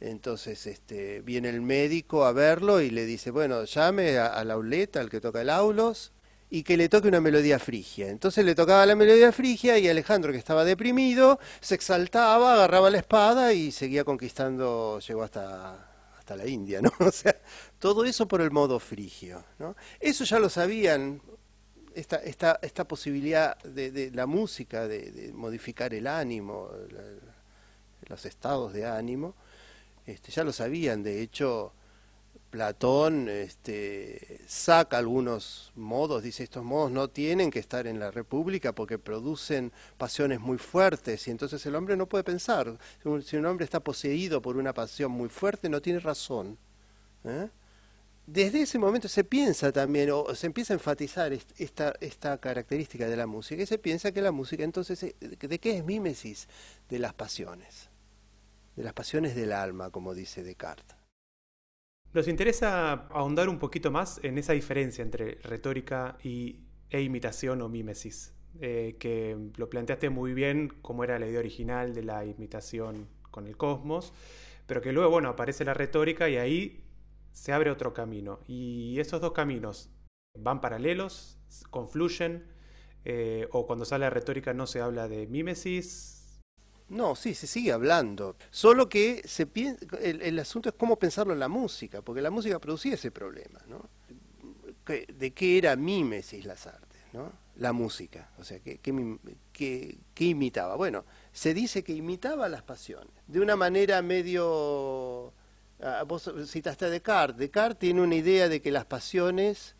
Entonces 0.00 0.64
este, 0.68 1.22
viene 1.22 1.48
el 1.48 1.60
médico 1.60 2.24
a 2.24 2.32
verlo 2.32 2.80
y 2.80 2.90
le 2.90 3.04
dice, 3.04 3.32
bueno, 3.32 3.64
llame 3.64 4.16
a, 4.16 4.28
a 4.28 4.44
Lauleta, 4.44 5.00
al 5.00 5.10
que 5.10 5.20
toca 5.20 5.40
el 5.40 5.50
aulos, 5.50 6.12
y 6.50 6.62
que 6.62 6.76
le 6.76 6.88
toque 6.88 7.08
una 7.08 7.20
melodía 7.20 7.58
frigia. 7.58 8.08
Entonces 8.08 8.44
le 8.44 8.54
tocaba 8.54 8.86
la 8.86 8.94
melodía 8.94 9.32
frigia 9.32 9.78
y 9.78 9.88
Alejandro, 9.88 10.32
que 10.32 10.38
estaba 10.38 10.64
deprimido, 10.64 11.38
se 11.60 11.74
exaltaba, 11.74 12.54
agarraba 12.54 12.90
la 12.90 12.98
espada 12.98 13.52
y 13.52 13.70
seguía 13.70 14.04
conquistando, 14.04 14.98
llegó 15.00 15.22
hasta, 15.22 15.88
hasta 16.18 16.36
la 16.36 16.46
India, 16.46 16.80
¿no? 16.80 16.90
O 17.00 17.12
sea, 17.12 17.36
todo 17.78 18.04
eso 18.04 18.26
por 18.26 18.40
el 18.40 18.50
modo 18.50 18.78
frigio, 18.78 19.44
¿no? 19.58 19.76
Eso 20.00 20.24
ya 20.24 20.38
lo 20.38 20.48
sabían 20.48 21.20
esta, 21.94 22.16
esta, 22.16 22.58
esta 22.62 22.86
posibilidad 22.86 23.58
de, 23.62 24.10
la 24.14 24.26
música 24.26 24.86
de, 24.86 25.32
modificar 25.34 25.92
el 25.92 26.06
ánimo, 26.06 26.70
los 28.08 28.24
estados 28.24 28.72
de 28.72 28.86
ánimo, 28.86 29.34
este, 30.06 30.32
ya 30.32 30.44
lo 30.44 30.52
sabían, 30.52 31.02
de 31.02 31.20
hecho 31.20 31.72
Platón 32.50 33.28
este, 33.28 34.40
saca 34.46 34.96
algunos 34.96 35.70
modos, 35.76 36.22
dice 36.22 36.44
estos 36.44 36.64
modos 36.64 36.90
no 36.90 37.08
tienen 37.08 37.50
que 37.50 37.58
estar 37.58 37.86
en 37.86 38.00
la 38.00 38.10
República 38.10 38.74
porque 38.74 38.98
producen 38.98 39.70
pasiones 39.98 40.40
muy 40.40 40.56
fuertes 40.56 41.28
y 41.28 41.30
entonces 41.30 41.64
el 41.66 41.74
hombre 41.74 41.96
no 41.96 42.06
puede 42.06 42.24
pensar. 42.24 42.78
Si 43.22 43.36
un, 43.36 43.46
hombre 43.46 43.64
está 43.64 43.80
poseído 43.80 44.40
por 44.40 44.56
una 44.56 44.72
pasión 44.72 45.12
muy 45.12 45.28
fuerte 45.28 45.68
no 45.68 45.82
tiene 45.82 46.00
razón. 46.00 46.56
¿eh? 47.24 47.48
Desde 48.26 48.62
ese 48.62 48.78
momento 48.78 49.08
se 49.08 49.24
piensa 49.24 49.72
también, 49.72 50.10
o 50.10 50.34
se 50.34 50.46
empieza 50.46 50.74
a 50.74 50.76
enfatizar 50.76 51.32
esta, 51.32 51.94
esta 52.00 52.36
característica 52.38 53.08
de 53.08 53.16
la 53.16 53.26
música, 53.26 53.62
y 53.62 53.66
se 53.66 53.78
piensa 53.78 54.12
que 54.12 54.20
la 54.20 54.32
música 54.32 54.64
entonces, 54.64 55.02
eh, 55.02 55.14
¿de 55.20 55.58
qué 55.58 55.78
es 55.78 55.84
mímesis? 55.84 56.46
De 56.90 56.98
las 56.98 57.14
pasiones, 57.14 57.88
de 58.76 58.84
las 58.84 58.92
pasiones 58.92 59.34
del 59.34 59.52
alma, 59.52 59.88
como 59.88 60.14
dice 60.14 60.42
Descartes. 60.42 60.97
Nos 62.14 62.26
interesa 62.26 63.06
ahondar 63.10 63.48
un 63.48 63.58
poquito 63.58 63.90
más 63.90 64.18
en 64.22 64.38
esa 64.38 64.54
diferencia 64.54 65.02
entre 65.02 65.36
retórica 65.42 66.16
y, 66.22 66.60
e 66.88 67.02
imitación 67.02 67.60
o 67.60 67.68
mímesis, 67.68 68.34
eh, 68.60 68.96
que 68.98 69.36
lo 69.56 69.68
planteaste 69.68 70.08
muy 70.08 70.32
bien 70.32 70.68
como 70.80 71.04
era 71.04 71.18
la 71.18 71.26
idea 71.26 71.38
original 71.38 71.94
de 71.94 72.02
la 72.02 72.24
imitación 72.24 73.08
con 73.30 73.46
el 73.46 73.58
cosmos, 73.58 74.14
pero 74.66 74.80
que 74.80 74.92
luego, 74.92 75.10
bueno, 75.10 75.28
aparece 75.28 75.66
la 75.66 75.74
retórica 75.74 76.30
y 76.30 76.38
ahí 76.38 76.84
se 77.32 77.52
abre 77.52 77.70
otro 77.70 77.92
camino. 77.92 78.40
Y 78.46 78.98
esos 78.98 79.20
dos 79.20 79.32
caminos 79.32 79.90
van 80.34 80.62
paralelos, 80.62 81.38
confluyen, 81.70 82.44
eh, 83.04 83.48
o 83.52 83.66
cuando 83.66 83.84
sale 83.84 84.06
la 84.06 84.10
retórica 84.10 84.54
no 84.54 84.66
se 84.66 84.80
habla 84.80 85.08
de 85.08 85.26
mímesis, 85.26 86.17
no, 86.88 87.14
sí, 87.14 87.34
se 87.34 87.46
sigue 87.46 87.72
hablando. 87.72 88.36
Solo 88.50 88.88
que 88.88 89.22
se 89.26 89.46
el, 90.00 90.38
asunto 90.38 90.70
es 90.70 90.74
cómo 90.74 90.98
pensarlo 90.98 91.32
en 91.32 91.38
la 91.38 91.48
música, 91.48 92.00
porque 92.02 92.22
la 92.22 92.30
música 92.30 92.58
producía 92.58 92.94
ese 92.94 93.10
problema, 93.10 93.60
¿no? 93.66 93.88
¿De 94.86 95.32
qué 95.32 95.58
era 95.58 95.76
mímesis 95.76 96.46
las 96.46 96.66
artes, 96.66 97.00
¿no? 97.12 97.30
La 97.56 97.72
música, 97.72 98.30
o 98.38 98.44
sea, 98.44 98.60
¿qué, 98.60 98.78
qué, 99.52 100.24
imitaba? 100.24 100.76
Bueno, 100.76 101.04
se 101.32 101.52
dice 101.52 101.84
que 101.84 101.92
imitaba 101.92 102.48
las 102.48 102.62
pasiones, 102.62 103.12
de 103.26 103.40
una 103.40 103.56
manera 103.56 104.00
medio... 104.02 105.34
Ah, 105.80 106.04
vos 106.04 106.32
citaste 106.46 106.86
a 106.86 106.90
Descartes. 106.90 107.38
Descartes 107.38 107.78
tiene 107.78 108.00
una 108.00 108.16
idea 108.16 108.48
de 108.48 108.60
que 108.60 108.72
las 108.72 108.84
pasiones, 108.84 109.76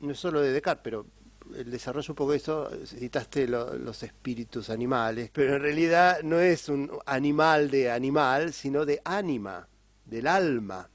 no 0.00 0.12
es 0.12 0.18
solo 0.18 0.40
de 0.40 0.52
Descartes, 0.52 0.82
pero 0.82 1.06
desarrollo 1.52 2.12
un 2.12 2.16
poco 2.16 2.32
de 2.32 2.36
eso, 2.38 2.70
citaste 2.86 3.46
los 3.46 4.02
espíritus 4.02 4.70
animales, 4.70 5.30
pero 5.32 5.56
en 5.56 5.62
realidad 5.62 6.22
no 6.22 6.40
es 6.40 6.68
un 6.68 6.90
animal 7.06 7.70
de 7.70 7.90
animal, 7.90 8.52
sino 8.52 8.84
de 8.84 9.00
ánima, 9.04 9.66
del 10.04 10.26
alma. 10.26 10.88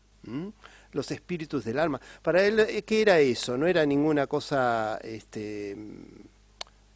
Los 0.92 1.12
espíritus 1.12 1.66
del 1.66 1.78
alma. 1.78 2.00
Para 2.22 2.44
él, 2.44 2.60
eh, 2.62 2.82
¿qué 2.84 3.02
era 3.02 3.20
eso? 3.20 3.58
No 3.58 3.68
era 3.68 3.86
ninguna 3.86 4.28
cosa 4.28 4.98
este, 5.04 5.76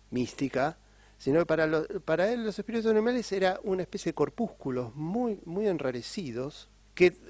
mística, 0.09 0.77
sino 1.17 1.39
que 1.39 1.45
para, 1.45 1.83
para 2.05 2.31
él 2.31 2.45
los 2.45 2.57
espíritus 2.57 2.89
animales 2.89 3.31
era 3.31 3.59
una 3.63 3.83
especie 3.83 4.11
de 4.11 4.15
corpúsculos 4.15 4.95
muy, 4.95 5.39
muy 5.45 5.67
enrarecidos, 5.67 6.69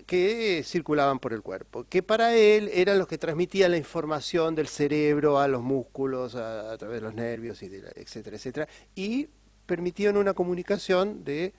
que, 0.06 0.64
circulaban 0.66 1.20
por 1.20 1.34
el 1.34 1.44
cuerpo, 1.44 1.84
que 1.84 2.02
para 2.02 2.36
él 2.36 2.72
eran 2.74 2.98
los 2.98 3.08
que 3.08 3.20
transmitían 3.20 3.72
la 3.72 3.78
información 3.78 4.56
del 4.56 4.68
cerebro 4.68 5.40
a 5.40 5.48
los 5.48 5.62
músculos, 5.62 6.34
a, 6.34 6.76
través 6.78 6.98
de 6.98 7.02
los 7.02 7.14
nervios, 7.14 7.62
y 7.62 7.68
etcétera, 7.96 8.38
etcétera, 8.38 8.68
y 8.96 9.28
permitían 9.68 10.18
una 10.18 10.34
comunicación 10.34 11.24
de, 11.24 11.54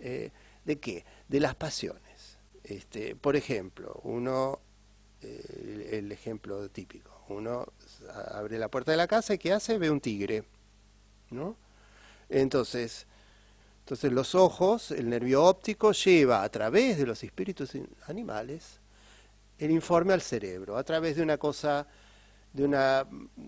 eh, 0.00 0.30
¿de 0.64 0.78
qué? 0.78 1.04
De 1.28 1.40
las 1.40 1.54
pasiones. 1.54 2.38
Este, 2.64 3.16
por 3.16 3.36
ejemplo, 3.36 4.00
uno, 4.04 4.60
eh, 5.20 5.90
el 5.92 6.10
ejemplo 6.10 6.70
típico, 6.70 7.22
uno 7.28 7.66
abre 8.32 8.58
la 8.58 8.68
puerta 8.68 8.92
de 8.92 8.96
la 8.96 9.06
casa 9.06 9.34
y 9.34 9.38
¿qué 9.38 9.52
hace? 9.52 9.76
Ve 9.76 9.90
un 9.90 10.00
tigre, 10.00 10.44
¿no? 11.30 11.56
Entonces, 12.30 13.06
entonces 13.82 14.12
los 14.12 14.36
ojos, 14.36 14.92
el 14.92 15.08
nervio 15.08 15.44
óptico 15.44 15.90
lleva 15.90 16.44
a 16.44 16.48
través 16.48 16.98
de 16.98 17.06
los 17.06 17.22
espíritus 17.24 17.72
animales 18.06 18.80
el 19.58 19.72
informe 19.72 20.12
al 20.12 20.22
cerebro, 20.22 20.76
a 20.76 20.84
través 20.84 21.16
de 21.16 21.22
una 21.22 21.36
cosa, 21.36 21.86
de 22.52 22.64
una 22.64 23.06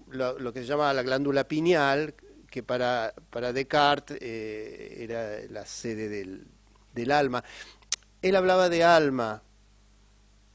lo, 0.09 0.53
que 0.53 0.61
se 0.61 0.67
llama 0.67 0.93
la 0.93 1.03
glándula 1.03 1.47
pineal, 1.47 2.15
que 2.51 2.65
para, 2.65 3.15
para 3.31 3.53
Descartes 3.53 4.19
eh, 4.21 4.97
era 4.99 5.39
la 5.51 5.65
sede 5.67 6.09
del, 6.09 6.47
del 6.93 7.13
alma. 7.13 7.45
Él 8.21 8.35
hablaba 8.35 8.69
de 8.69 8.83
alma, 8.83 9.43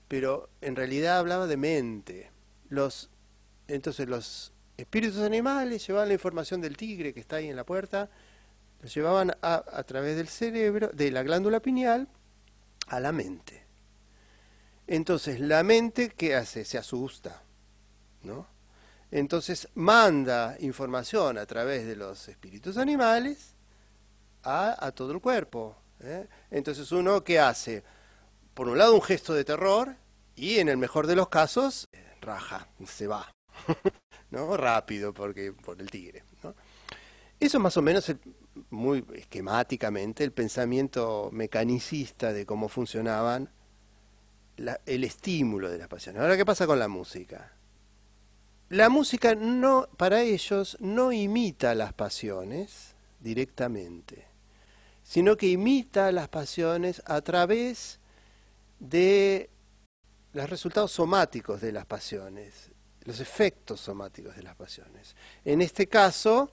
pero 0.09 0.49
en 0.59 0.75
realidad 0.75 1.19
hablaba 1.19 1.47
de 1.47 1.55
mente. 1.55 2.31
Los, 2.67 3.09
entonces 3.69 4.09
los 4.09 4.51
espíritus 4.75 5.19
animales 5.19 5.87
llevaban 5.87 6.09
la 6.09 6.15
información 6.15 6.59
del 6.59 6.75
tigre 6.75 7.13
que 7.13 7.21
está 7.21 7.37
ahí 7.37 7.47
en 7.47 7.55
la 7.55 7.65
puerta, 7.65 8.09
lo 8.81 8.87
llevaban 8.87 9.35
a, 9.41 9.83
través 9.83 10.15
del 10.15 10.27
cerebro, 10.27 10.89
de 10.93 11.11
la 11.11 11.23
glándula 11.23 11.59
pineal, 11.59 12.07
a 12.87 12.99
la 12.99 13.11
mente. 13.11 13.65
Entonces, 14.87 15.39
la 15.39 15.63
mente, 15.63 16.09
¿qué 16.09 16.35
hace? 16.35 16.65
Se 16.65 16.77
asusta, 16.77 17.43
¿no? 18.23 18.47
Entonces, 19.11 19.67
manda 19.75 20.55
información 20.59 21.37
a 21.37 21.45
través 21.45 21.85
de 21.85 21.95
los 21.95 22.27
espíritus 22.27 22.77
animales 22.77 23.55
a, 24.43 24.91
todo 24.95 25.11
el 25.11 25.19
cuerpo. 25.19 25.75
¿eh? 25.99 26.27
Entonces, 26.49 26.91
uno, 26.91 27.23
¿qué 27.23 27.39
hace? 27.39 27.83
Por 28.53 28.67
un 28.69 28.77
lado, 28.77 28.95
un 28.95 29.01
gesto 29.01 29.33
de 29.33 29.43
terror 29.43 29.95
y, 30.35 30.59
en 30.59 30.69
el 30.69 30.77
mejor 30.77 31.05
de 31.05 31.15
los 31.15 31.29
casos, 31.29 31.89
raja, 32.21 32.67
se 32.85 33.07
va. 33.07 33.33
¿no? 34.31 34.55
Rápido, 34.57 35.13
porque 35.13 35.51
por 35.53 35.79
el 35.81 35.89
tigre. 35.89 36.23
Eso 37.39 37.57
es 37.57 37.61
más 37.61 37.77
o 37.77 37.81
menos 37.81 38.09
el, 38.09 38.19
muy 38.69 39.05
esquemáticamente 39.15 40.23
el 40.23 40.31
pensamiento 40.31 41.29
mecanicista 41.31 42.33
de 42.33 42.45
cómo 42.45 42.69
funcionaban 42.69 43.49
el 44.85 45.03
estímulo 45.03 45.69
de 45.69 45.77
las 45.77 45.87
pasiones. 45.87 46.21
Ahora, 46.21 46.37
¿qué 46.37 46.45
pasa 46.45 46.67
con 46.67 46.79
la 46.79 46.87
música? 46.87 47.53
La 48.69 48.89
música 48.89 49.33
no, 49.35 49.87
para 49.97 50.21
ellos 50.21 50.77
no 50.79 51.11
imita 51.11 51.73
las 51.73 51.93
pasiones 51.93 52.93
directamente, 53.19 54.25
sino 55.03 55.37
que 55.37 55.47
imita 55.47 56.11
las 56.11 56.27
pasiones 56.27 57.01
a 57.05 57.21
través 57.21 57.99
de 58.79 59.49
los 60.33 60.49
resultados 60.49 60.91
somáticos 60.91 61.61
de 61.61 61.71
las 61.71 61.85
pasiones, 61.85 62.69
los 63.05 63.19
efectos 63.19 63.81
somáticos 63.81 64.35
de 64.35 64.43
las 64.43 64.55
pasiones. 64.55 65.15
En 65.43 65.61
este 65.61 65.87
caso, 65.87 66.51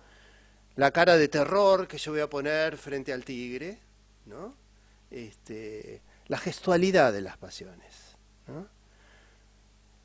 la 0.76 0.90
cara 0.90 1.16
de 1.16 1.28
terror 1.28 1.88
que 1.88 1.98
yo 1.98 2.12
voy 2.12 2.20
a 2.20 2.28
poner 2.28 2.76
frente 2.76 3.12
al 3.12 3.24
tigre, 3.24 3.78
¿no? 4.26 4.54
Este, 5.10 6.02
la 6.26 6.38
gestualidad 6.38 7.12
de 7.12 7.22
las 7.22 7.38
pasiones. 7.38 8.16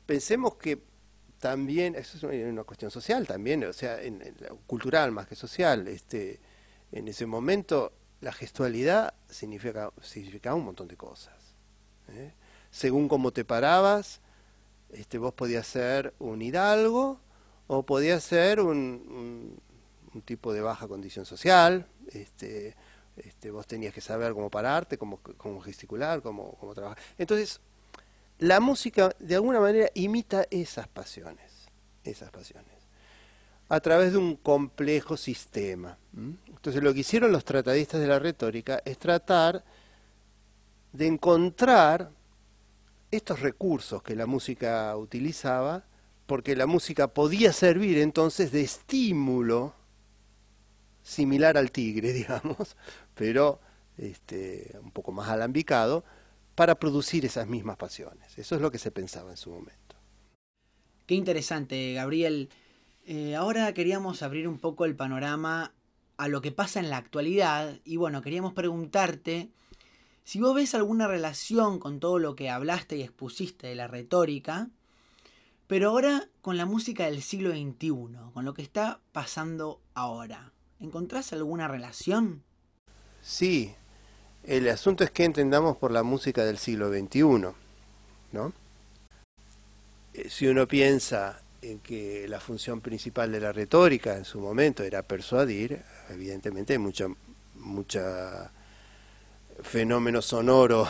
Pensemos 0.06 0.56
que 0.56 0.82
también, 1.38 1.94
eso 1.94 2.30
es 2.30 2.46
una 2.46 2.64
cuestión 2.64 2.90
social 2.90 3.26
también, 3.26 3.64
o 3.64 3.72
sea, 3.72 4.00
en, 4.00 4.20
cultural 4.66 5.12
más 5.12 5.26
que 5.26 5.34
social, 5.34 5.86
este, 5.88 6.40
en 6.90 7.08
ese 7.08 7.26
momento 7.26 7.92
la 8.20 8.32
gestualidad 8.32 9.14
significa, 9.28 9.92
significaba 10.00 10.56
un 10.56 10.64
montón 10.64 10.88
de 10.88 10.96
cosas. 10.96 11.34
¿eh? 12.08 12.32
Según 12.70 13.08
cómo 13.08 13.32
te 13.32 13.44
parabas, 13.44 14.20
este, 14.90 15.18
vos 15.18 15.34
podías 15.34 15.66
ser 15.66 16.14
un 16.18 16.40
hidalgo 16.40 17.20
o 17.66 17.84
podías 17.84 18.22
ser 18.22 18.60
un 18.60 19.62
un 19.71 19.71
tipo 20.20 20.52
de 20.52 20.60
baja 20.60 20.86
condición 20.86 21.24
social, 21.24 21.86
este, 22.08 22.76
este, 23.16 23.50
vos 23.50 23.66
tenías 23.66 23.94
que 23.94 24.00
saber 24.00 24.32
cómo 24.32 24.50
pararte, 24.50 24.98
cómo, 24.98 25.18
cómo 25.36 25.60
gesticular, 25.60 26.22
cómo, 26.22 26.56
cómo, 26.58 26.74
trabajar. 26.74 26.98
Entonces, 27.16 27.60
la 28.38 28.60
música 28.60 29.14
de 29.18 29.34
alguna 29.36 29.60
manera 29.60 29.88
imita 29.94 30.46
esas 30.50 30.88
pasiones, 30.88 31.68
esas 32.04 32.30
pasiones, 32.30 32.72
a 33.68 33.80
través 33.80 34.12
de 34.12 34.18
un 34.18 34.36
complejo 34.36 35.16
sistema. 35.16 35.96
Entonces, 36.46 36.82
lo 36.82 36.92
que 36.92 37.00
hicieron 37.00 37.32
los 37.32 37.44
tratadistas 37.44 38.00
de 38.00 38.06
la 38.06 38.18
retórica 38.18 38.82
es 38.84 38.98
tratar 38.98 39.64
de 40.92 41.06
encontrar 41.06 42.10
estos 43.10 43.40
recursos 43.40 44.02
que 44.02 44.16
la 44.16 44.26
música 44.26 44.94
utilizaba, 44.96 45.84
porque 46.26 46.56
la 46.56 46.66
música 46.66 47.08
podía 47.08 47.52
servir 47.52 47.98
entonces 47.98 48.52
de 48.52 48.62
estímulo 48.62 49.74
similar 51.02 51.56
al 51.56 51.70
tigre, 51.70 52.12
digamos, 52.12 52.76
pero 53.14 53.60
este, 53.98 54.76
un 54.82 54.90
poco 54.90 55.12
más 55.12 55.28
alambicado, 55.28 56.04
para 56.54 56.78
producir 56.78 57.24
esas 57.24 57.46
mismas 57.46 57.76
pasiones. 57.76 58.38
Eso 58.38 58.54
es 58.54 58.60
lo 58.60 58.70
que 58.70 58.78
se 58.78 58.90
pensaba 58.90 59.30
en 59.30 59.36
su 59.36 59.50
momento. 59.50 59.96
Qué 61.06 61.14
interesante, 61.14 61.94
Gabriel. 61.94 62.50
Eh, 63.04 63.34
ahora 63.34 63.72
queríamos 63.74 64.22
abrir 64.22 64.46
un 64.46 64.58
poco 64.58 64.84
el 64.84 64.94
panorama 64.94 65.72
a 66.16 66.28
lo 66.28 66.40
que 66.40 66.52
pasa 66.52 66.78
en 66.78 66.90
la 66.90 66.98
actualidad 66.98 67.80
y 67.84 67.96
bueno, 67.96 68.22
queríamos 68.22 68.52
preguntarte 68.52 69.50
si 70.24 70.40
vos 70.40 70.54
ves 70.54 70.74
alguna 70.74 71.08
relación 71.08 71.80
con 71.80 71.98
todo 71.98 72.18
lo 72.18 72.36
que 72.36 72.48
hablaste 72.48 72.96
y 72.96 73.02
expusiste 73.02 73.66
de 73.66 73.74
la 73.74 73.88
retórica, 73.88 74.70
pero 75.66 75.90
ahora 75.90 76.28
con 76.42 76.56
la 76.56 76.66
música 76.66 77.06
del 77.06 77.22
siglo 77.22 77.50
XXI, 77.50 77.90
con 78.32 78.44
lo 78.44 78.54
que 78.54 78.62
está 78.62 79.00
pasando 79.10 79.80
ahora. 79.94 80.52
¿Encontrás 80.82 81.32
alguna 81.32 81.68
relación? 81.68 82.42
Sí, 83.22 83.72
el 84.42 84.68
asunto 84.68 85.04
es 85.04 85.12
que 85.12 85.24
entendamos 85.24 85.76
por 85.76 85.92
la 85.92 86.02
música 86.02 86.44
del 86.44 86.58
siglo 86.58 86.90
XXI, 86.90 87.22
¿no? 88.32 88.52
Eh, 90.12 90.28
si 90.28 90.48
uno 90.48 90.66
piensa 90.66 91.40
en 91.62 91.78
que 91.78 92.26
la 92.28 92.40
función 92.40 92.80
principal 92.80 93.30
de 93.30 93.38
la 93.38 93.52
retórica 93.52 94.16
en 94.16 94.24
su 94.24 94.40
momento 94.40 94.82
era 94.82 95.04
persuadir, 95.04 95.80
evidentemente 96.10 96.72
hay 96.72 96.80
mucha, 96.80 98.50
fenómeno 99.62 100.20
sonoro 100.20 100.88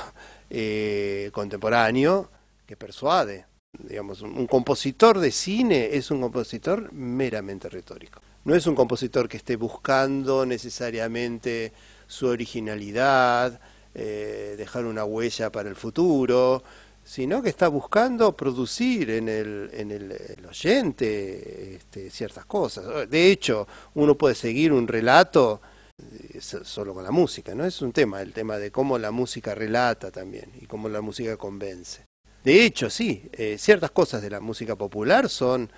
eh, 0.48 1.28
contemporáneo 1.34 2.30
que 2.64 2.78
persuade. 2.78 3.44
Digamos, 3.78 4.22
un, 4.22 4.46
compositor 4.46 5.18
de 5.18 5.30
cine 5.30 5.90
es 5.92 6.10
un 6.10 6.22
compositor 6.22 6.90
meramente 6.94 7.68
retórico. 7.68 8.22
No 8.44 8.54
es 8.54 8.66
un 8.66 8.74
compositor 8.74 9.28
que 9.28 9.36
esté 9.36 9.56
buscando 9.56 10.44
necesariamente 10.44 11.72
su 12.08 12.26
originalidad, 12.26 13.60
eh, 13.94 14.54
dejar 14.58 14.84
una 14.84 15.04
huella 15.04 15.52
para 15.52 15.68
el 15.68 15.76
futuro, 15.76 16.64
sino 17.04 17.40
que 17.40 17.48
está 17.48 17.68
buscando 17.68 18.36
producir 18.36 19.10
en 19.10 19.28
el, 19.28 19.70
en 19.72 19.90
el, 19.90 20.46
oyente 20.48 21.76
este, 21.76 22.10
ciertas 22.10 22.44
cosas. 22.46 23.08
De 23.08 23.30
hecho, 23.30 23.66
uno 23.94 24.16
puede 24.16 24.34
seguir 24.34 24.72
un 24.72 24.88
relato 24.88 25.60
eh, 25.98 26.40
solo 26.40 26.94
con 26.94 27.04
la 27.04 27.10
música, 27.10 27.54
¿no? 27.54 27.64
Es 27.64 27.80
un 27.80 27.92
tema, 27.92 28.22
el 28.22 28.32
tema 28.32 28.58
de 28.58 28.70
cómo 28.70 28.98
la 28.98 29.10
música 29.10 29.54
relata 29.54 30.10
también 30.10 30.50
y 30.60 30.66
cómo 30.66 30.88
la 30.88 31.00
música 31.00 31.36
convence. 31.36 32.04
De 32.42 32.64
hecho, 32.64 32.90
sí, 32.90 33.28
eh, 33.32 33.56
ciertas 33.58 33.92
cosas 33.92 34.20
de 34.20 34.30
la 34.30 34.40
música 34.40 34.74
popular 34.74 35.28
son 35.28 35.70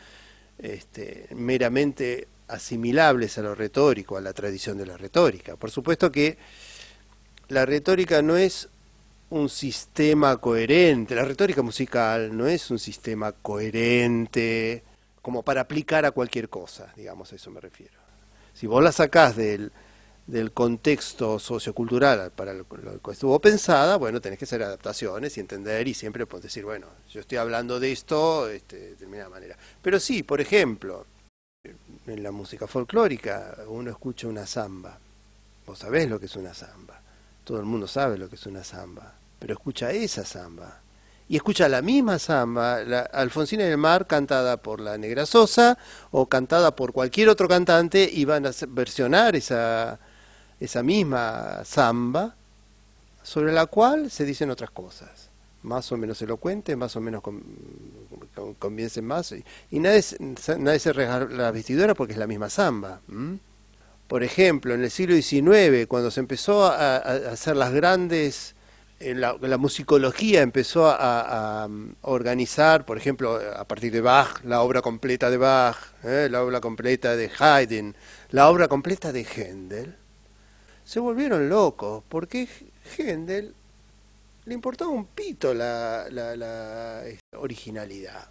este, 0.58 1.26
meramente 1.34 2.28
asimilables 2.48 3.38
a 3.38 3.42
lo 3.42 3.54
retórico, 3.54 4.16
a 4.16 4.20
la 4.20 4.32
tradición 4.32 4.78
de 4.78 4.86
la 4.86 4.96
retórica. 4.96 5.56
Por 5.56 5.70
supuesto 5.70 6.10
que 6.10 6.36
la 7.48 7.66
retórica 7.66 8.22
no 8.22 8.36
es 8.36 8.68
un 9.30 9.48
sistema 9.48 10.36
coherente, 10.36 11.14
la 11.14 11.24
retórica 11.24 11.62
musical 11.62 12.36
no 12.36 12.46
es 12.46 12.70
un 12.70 12.78
sistema 12.78 13.32
coherente 13.32 14.82
como 15.22 15.42
para 15.42 15.62
aplicar 15.62 16.04
a 16.04 16.10
cualquier 16.10 16.48
cosa, 16.48 16.92
digamos, 16.96 17.32
a 17.32 17.36
eso 17.36 17.50
me 17.50 17.60
refiero. 17.60 17.94
Si 18.52 18.66
vos 18.66 18.84
la 18.84 18.92
sacás 18.92 19.34
del, 19.36 19.72
del 20.26 20.52
contexto 20.52 21.38
sociocultural 21.38 22.30
para 22.30 22.54
lo 22.54 22.68
que 22.68 23.10
estuvo 23.10 23.40
pensada, 23.40 23.96
bueno, 23.96 24.20
tenés 24.20 24.38
que 24.38 24.44
hacer 24.44 24.62
adaptaciones 24.62 25.36
y 25.36 25.40
entender 25.40 25.88
y 25.88 25.94
siempre 25.94 26.26
puedes 26.26 26.44
decir, 26.44 26.64
bueno, 26.64 26.86
yo 27.10 27.20
estoy 27.20 27.38
hablando 27.38 27.80
de 27.80 27.92
esto 27.92 28.48
este, 28.48 28.76
de 28.76 28.90
determinada 28.90 29.30
manera. 29.30 29.56
Pero 29.82 29.98
sí, 29.98 30.22
por 30.22 30.40
ejemplo, 30.40 31.06
en 32.06 32.22
la 32.22 32.30
música 32.30 32.66
folclórica 32.66 33.56
uno 33.68 33.90
escucha 33.90 34.28
una 34.28 34.46
samba. 34.46 34.98
Vos 35.66 35.78
sabés 35.78 36.08
lo 36.08 36.20
que 36.20 36.26
es 36.26 36.36
una 36.36 36.54
samba. 36.54 37.00
Todo 37.44 37.58
el 37.58 37.64
mundo 37.64 37.86
sabe 37.86 38.18
lo 38.18 38.28
que 38.28 38.36
es 38.36 38.46
una 38.46 38.64
samba. 38.64 39.14
Pero 39.38 39.54
escucha 39.54 39.90
esa 39.90 40.24
samba. 40.24 40.80
Y 41.28 41.36
escucha 41.36 41.68
la 41.68 41.80
misma 41.80 42.18
samba, 42.18 42.84
la 42.84 43.00
Alfonsina 43.00 43.64
del 43.64 43.78
Mar, 43.78 44.06
cantada 44.06 44.58
por 44.58 44.80
la 44.80 44.98
Negra 44.98 45.24
Sosa 45.24 45.78
o 46.10 46.26
cantada 46.26 46.76
por 46.76 46.92
cualquier 46.92 47.30
otro 47.30 47.48
cantante 47.48 48.08
y 48.12 48.26
van 48.26 48.44
a 48.46 48.50
versionar 48.68 49.34
esa, 49.34 49.98
esa 50.60 50.82
misma 50.82 51.64
samba 51.64 52.34
sobre 53.22 53.52
la 53.52 53.64
cual 53.66 54.10
se 54.10 54.26
dicen 54.26 54.50
otras 54.50 54.70
cosas, 54.70 55.23
más 55.64 55.90
o 55.92 55.96
menos 55.96 56.20
elocuentes, 56.22 56.76
más 56.76 56.94
o 56.94 57.00
menos 57.00 57.22
convencen 58.58 59.04
más, 59.04 59.32
y, 59.70 59.80
nadie, 59.80 60.02
nadie 60.58 60.78
se 60.78 60.92
regala 60.92 61.24
la 61.26 61.50
vestidura 61.50 61.94
porque 61.94 62.12
es 62.12 62.18
la 62.18 62.26
misma 62.26 62.50
samba. 62.50 63.00
Por 64.06 64.22
ejemplo, 64.22 64.74
en 64.74 64.84
el 64.84 64.90
siglo 64.90 65.16
XIX, 65.16 65.86
cuando 65.88 66.10
se 66.10 66.20
empezó 66.20 66.66
a, 66.66 66.96
hacer 66.96 67.56
las 67.56 67.72
grandes, 67.72 68.54
en 69.00 69.20
la, 69.20 69.58
musicología 69.58 70.42
empezó 70.42 70.90
a, 70.90 71.68
organizar, 72.02 72.84
por 72.84 72.98
ejemplo, 72.98 73.40
a 73.56 73.64
partir 73.64 73.90
de 73.92 74.02
Bach, 74.02 74.44
la 74.44 74.60
obra 74.60 74.82
completa 74.82 75.30
de 75.30 75.38
Bach, 75.38 75.76
¿eh? 76.04 76.28
la 76.30 76.42
obra 76.42 76.60
completa 76.60 77.16
de 77.16 77.30
Haydn, 77.38 77.96
la 78.30 78.50
obra 78.50 78.68
completa 78.68 79.12
de 79.12 79.24
Händel, 79.24 79.96
se 80.84 81.00
volvieron 81.00 81.48
locos, 81.48 82.04
porque 82.10 82.46
Händel 82.98 83.54
le 84.46 84.54
importaba 84.54 84.90
un 84.90 85.06
pito 85.06 85.54
la, 85.54 86.06
la, 86.10 87.02
originalidad. 87.38 88.28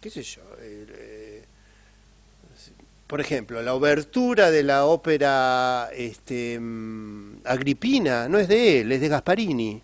¿Qué 0.00 0.10
sé 0.10 0.22
yo? 0.22 0.42
Eh, 0.60 1.44
por 3.06 3.20
ejemplo, 3.20 3.62
la 3.62 3.74
obertura 3.74 4.50
de 4.50 4.62
la 4.62 4.86
ópera 4.86 5.90
este, 5.94 6.58
mm, 6.58 7.42
Agripina 7.44 8.28
no 8.28 8.38
es 8.38 8.48
de 8.48 8.80
él, 8.80 8.92
es 8.92 9.00
de 9.00 9.08
Gasparini. 9.08 9.82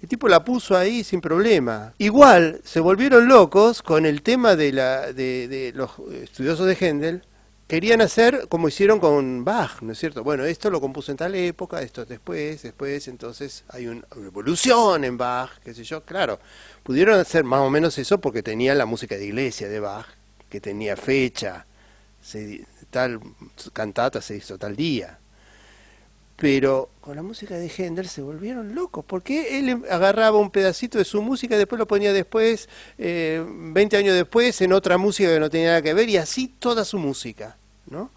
El 0.00 0.08
tipo 0.08 0.28
la 0.28 0.44
puso 0.44 0.76
ahí 0.76 1.02
sin 1.02 1.20
problema. 1.20 1.92
Igual 1.98 2.60
se 2.64 2.80
volvieron 2.80 3.28
locos 3.28 3.82
con 3.82 4.06
el 4.06 4.22
tema 4.22 4.54
de, 4.54 4.72
la, 4.72 5.12
de, 5.12 5.48
de 5.48 5.72
los 5.74 5.90
estudiosos 6.22 6.66
de 6.66 6.76
Händel, 6.76 7.22
querían 7.68 8.00
hacer 8.00 8.48
como 8.48 8.66
hicieron 8.66 8.98
con 8.98 9.44
Bach, 9.44 9.82
¿no 9.82 9.92
es 9.92 9.98
cierto? 9.98 10.24
Bueno, 10.24 10.44
esto 10.44 10.70
lo 10.70 10.80
compuso 10.80 11.12
en 11.12 11.18
tal 11.18 11.34
época, 11.34 11.82
esto 11.82 12.04
después, 12.04 12.62
después, 12.62 13.06
entonces 13.08 13.64
hay 13.68 13.86
una 13.86 14.02
evolución 14.16 15.04
en 15.04 15.18
Bach, 15.18 15.50
qué 15.62 15.74
sé 15.74 15.84
yo, 15.84 16.02
claro. 16.02 16.40
Pudieron 16.82 17.20
hacer 17.20 17.44
más 17.44 17.60
o 17.60 17.70
menos 17.70 17.96
eso 17.98 18.18
porque 18.20 18.42
tenían 18.42 18.78
la 18.78 18.86
música 18.86 19.16
de 19.16 19.26
iglesia 19.26 19.68
de 19.68 19.80
Bach, 19.80 20.06
que 20.48 20.60
tenía 20.60 20.96
fecha, 20.96 21.66
tal 22.90 23.20
cantata 23.74 24.22
se 24.22 24.36
hizo 24.36 24.58
tal 24.58 24.74
día. 24.74 25.18
Pero 26.40 26.88
con 27.00 27.16
la 27.16 27.22
música 27.22 27.56
de 27.56 27.68
Händel 27.68 28.08
se 28.08 28.22
volvieron 28.22 28.74
locos, 28.74 29.04
porque 29.04 29.58
él 29.58 29.82
agarraba 29.90 30.38
un 30.38 30.50
pedacito 30.50 30.96
de 30.98 31.04
su 31.04 31.20
música 31.20 31.56
y 31.56 31.58
después 31.58 31.80
lo 31.80 31.88
ponía 31.88 32.12
después, 32.12 32.68
eh, 32.96 33.44
20 33.44 33.96
años 33.96 34.14
después, 34.14 34.60
en 34.60 34.72
otra 34.72 34.98
música 34.98 35.30
que 35.30 35.40
no 35.40 35.50
tenía 35.50 35.68
nada 35.68 35.82
que 35.82 35.94
ver, 35.94 36.08
y 36.08 36.16
así 36.16 36.46
toda 36.46 36.84
su 36.84 36.98
música. 36.98 37.56
¿no? 37.90 38.12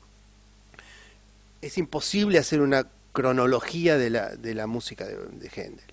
Es 1.64 1.80
imposible 1.80 2.38
hacer 2.38 2.62
una 2.62 2.88
cronología 3.12 3.98
de 3.98 4.12
la, 4.12 4.36
de 4.36 4.54
la 4.54 4.68
música 4.68 5.06
de, 5.06 5.16
de 5.16 5.50
Händel. 5.50 5.86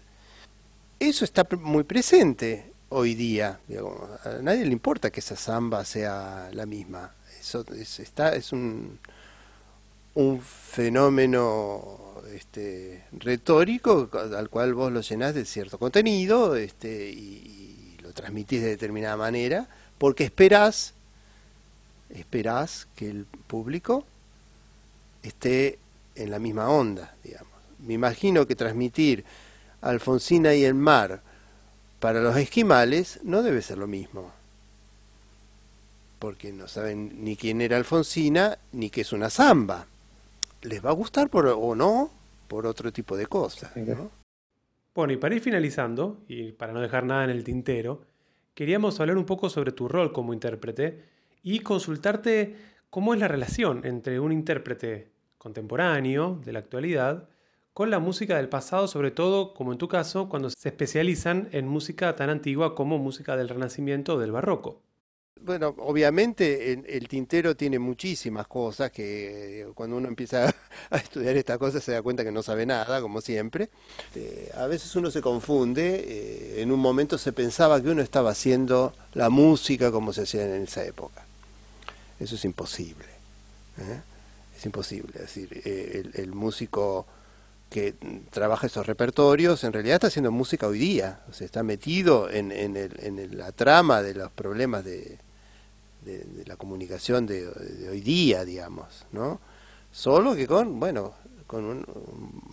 Eso 1.01 1.25
está 1.25 1.47
muy 1.59 1.85
presente 1.85 2.73
hoy 2.91 3.15
día. 3.15 3.61
a 4.25 4.43
nadie 4.43 4.67
le 4.67 4.73
importa 4.73 5.11
que 5.11 5.21
esa 5.21 5.37
samba 5.37 5.85
sea 5.87 6.51
la 6.53 6.67
misma. 6.67 7.15
Eso 7.41 7.65
es, 7.75 8.01
está, 8.01 8.35
es 8.35 8.53
un, 8.53 8.99
un 10.15 10.41
fenómeno 10.41 12.08
este, 12.35 13.05
retórico 13.13 14.09
al 14.37 14.49
cual 14.49 14.75
vos 14.75 14.93
lo 14.93 15.01
llenás 15.01 15.35
de 15.35 15.45
cierto 15.45 15.79
contenido 15.79 16.57
este, 16.57 17.11
y, 17.11 17.97
lo 18.03 18.13
transmitís 18.13 18.63
de 18.63 18.69
determinada 18.69 19.17
manera, 19.17 19.69
porque 19.99 20.25
esperás 20.25 20.95
esperás 22.09 22.89
que 22.97 23.11
el 23.11 23.27
público 23.27 24.05
esté 25.23 25.79
en 26.15 26.31
la 26.31 26.39
misma 26.39 26.71
onda, 26.71 27.15
digamos. 27.23 27.53
Me 27.81 27.95
imagino 27.95 28.47
que 28.47 28.57
transmitir 28.57 29.25
Alfonsina 29.83 30.55
y 30.55 30.65
el 30.65 30.75
mar 30.75 31.23
para 32.01 32.21
los 32.21 32.37
esquimales 32.37 33.21
no 33.25 33.43
debe 33.43 33.61
ser 33.61 33.77
lo 33.77 33.87
mismo, 33.87 34.33
porque 36.19 36.53
no 36.53 36.67
saben 36.67 37.25
ni 37.25 37.37
quién 37.37 37.61
era 37.61 37.77
Alfonsina 37.77 38.59
ni 38.73 38.89
qué 38.89 39.03
es 39.03 39.13
una 39.13 39.29
zamba. 39.29 39.87
Les 40.63 40.85
va 40.85 40.91
a 40.91 40.95
gustar 40.95 41.29
por, 41.29 41.47
o 41.47 41.75
no 41.75 42.11
por 42.49 42.67
otro 42.67 42.93
tipo 42.93 43.17
de 43.17 43.27
cosas. 43.27 43.73
Bueno, 44.95 45.13
y 45.13 45.17
para 45.17 45.35
ir 45.35 45.41
finalizando, 45.41 46.25
y 46.27 46.53
para 46.53 46.73
no 46.73 46.81
dejar 46.81 47.05
nada 47.05 47.25
en 47.25 47.31
el 47.31 47.45
tintero, 47.45 48.03
queríamos 48.55 48.99
hablar 48.99 49.17
un 49.17 49.27
poco 49.27 49.49
sobre 49.49 49.71
tu 49.71 49.87
rol 49.87 50.13
como 50.13 50.35
intérprete 50.35 51.05
y 51.43 51.61
consultarte 51.61 52.57
cómo 52.91 53.15
es 53.15 53.21
la 53.21 53.29
relación 53.29 53.85
entre 53.85 54.19
un 54.19 54.33
intérprete 54.33 55.13
contemporáneo 55.37 56.41
de 56.45 56.53
la 56.53 56.59
actualidad 56.59 57.29
con 57.73 57.91
la 57.91 58.01
música 58.01 58.37
del 58.37 58.49
pasado, 58.49 58.89
sobre 58.89 59.13
todo, 59.13 59.55
como 59.55 59.71
en 59.71 59.79
tu 59.79 59.87
caso, 59.87 60.29
cuando 60.29 60.51
se 60.51 60.69
especializan 60.69 61.49
en 61.53 61.69
música 61.69 62.17
tan 62.17 62.29
antigua 62.29 62.75
como 62.75 62.99
música 62.99 63.37
del 63.37 63.49
Renacimiento 63.49 64.15
o 64.15 64.19
del 64.19 64.33
Barroco. 64.33 64.83
Bueno, 65.41 65.75
obviamente 65.79 66.73
el, 66.73 67.09
tintero 67.09 67.57
tiene 67.57 67.79
muchísimas 67.79 68.47
cosas 68.47 68.91
que 68.91 69.63
eh, 69.63 69.67
cuando 69.75 69.97
uno 69.97 70.09
empieza 70.09 70.55
a 70.91 70.97
estudiar 70.97 71.37
estas 71.37 71.59
cosas 71.59 71.83
se 71.83 71.93
da 71.93 72.03
cuenta 72.03 72.25
que 72.25 72.33
no 72.33 72.43
sabe 72.43 72.67
nada, 72.67 73.01
como 73.01 73.21
siempre. 73.21 73.71
Eh, 74.15 74.51
a 74.57 74.67
veces 74.67 74.95
uno 74.97 75.11
se 75.11 75.23
confunde, 75.23 76.05
eh, 76.07 76.63
en 76.63 76.73
un 76.73 76.81
momento 76.81 77.19
se 77.19 77.33
pensaba 77.33 77.81
que 77.81 77.89
uno 77.89 78.03
estaba 78.03 78.31
haciendo 78.31 78.95
la 79.15 79.31
música 79.31 79.91
como 79.91 80.13
se 80.13 80.23
hacía 80.23 80.45
en 80.45 80.63
esa 80.63 80.85
época. 80.85 81.25
Eso 82.21 82.35
es 82.35 82.45
imposible. 82.45 83.07
Es 84.57 84.67
imposible. 84.67 85.13
Es 85.15 85.21
decir, 85.21 85.63
el, 85.65 86.11
el, 86.15 86.33
músico 86.33 87.07
que 87.71 87.95
trabaja 88.31 88.67
esos 88.67 88.87
repertorios 88.87 89.63
en 89.63 89.73
realidad 89.73 89.95
está 89.95 90.07
haciendo 90.09 90.33
música 90.33 90.67
hoy 90.67 90.79
día. 90.79 91.21
O 91.31 91.33
sea, 91.33 91.45
está 91.45 91.63
metido 91.63 92.29
el, 92.29 92.51
en 92.51 93.39
la 93.39 93.53
trama 93.53 94.03
de 94.03 94.15
los 94.15 94.33
problemas 94.33 94.85
de, 94.85 95.19
de, 96.09 96.25
de 96.25 96.45
la 96.47 96.57
comunicación 96.57 97.27
de, 97.27 97.47
de, 97.47 97.89
hoy 97.91 98.01
día, 98.01 98.45
digamos, 98.45 99.07
¿no? 99.13 99.41
Solo 99.91 100.35
que 100.35 100.47
con, 100.47 100.81
bueno, 100.81 101.15
con 101.47 101.65
un, 101.65 101.85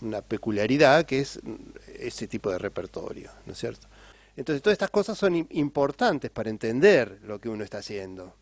una 0.02 0.22
peculiaridad 0.22 1.04
que 1.06 1.20
es 1.20 1.40
ese 1.98 2.28
tipo 2.28 2.50
de 2.50 2.58
repertorio, 2.58 3.30
¿no 3.46 3.52
es 3.52 3.58
cierto? 3.58 3.88
Entonces 4.36 4.62
todas 4.62 4.74
estas 4.74 4.90
cosas 4.90 5.16
son 5.16 5.46
importantes 5.50 6.30
para 6.30 6.50
entender 6.50 7.20
lo 7.24 7.40
que 7.40 7.48
uno 7.48 7.64
está 7.64 7.78
haciendo, 7.78 8.34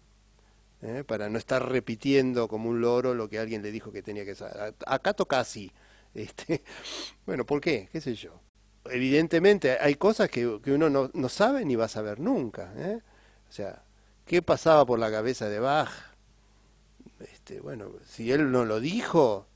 ¿eh? 0.83 1.05
para 1.07 1.29
no 1.29 1.39
estar 1.39 1.69
repitiendo 1.69 2.49
como 2.49 2.69
un 2.69 2.81
loro 2.81 3.15
lo 3.15 3.29
que 3.29 3.39
alguien 3.39 3.63
le 3.63 3.71
dijo 3.71 3.93
que 3.93 4.03
tenía 4.03 4.25
que 4.25 4.35
saber. 4.35 4.75
Acá 4.87 5.15
toca 5.15 5.41
así. 5.41 5.71
Este, 6.15 6.63
bueno, 7.27 7.45
¿por 7.45 7.61
qué? 7.61 7.89
¿Qué 7.91 8.01
sé 8.01 8.15
yo? 8.15 8.41
Evidentemente 8.85 9.77
hay 9.81 9.97
cosas 9.97 10.31
que, 10.31 10.61
que 10.63 10.71
uno 10.71 10.89
no, 10.89 11.11
no, 11.13 11.29
sabe 11.29 11.65
ni 11.65 11.75
va 11.75 11.87
a 11.87 11.89
saber 11.89 12.21
nunca. 12.21 12.73
¿eh? 12.77 13.01
O 13.49 13.53
sea, 13.53 13.83
¿qué 14.27 14.43
pasaba 14.43 14.85
por 14.85 14.99
la 14.99 15.11
cabeza 15.11 15.49
de 15.49 15.59
Bach? 15.59 15.91
Este, 17.21 17.61
bueno, 17.61 17.91
si 18.09 18.33
él 18.33 18.51
no 18.51 18.65
lo 18.65 18.81
dijo, 18.81 19.47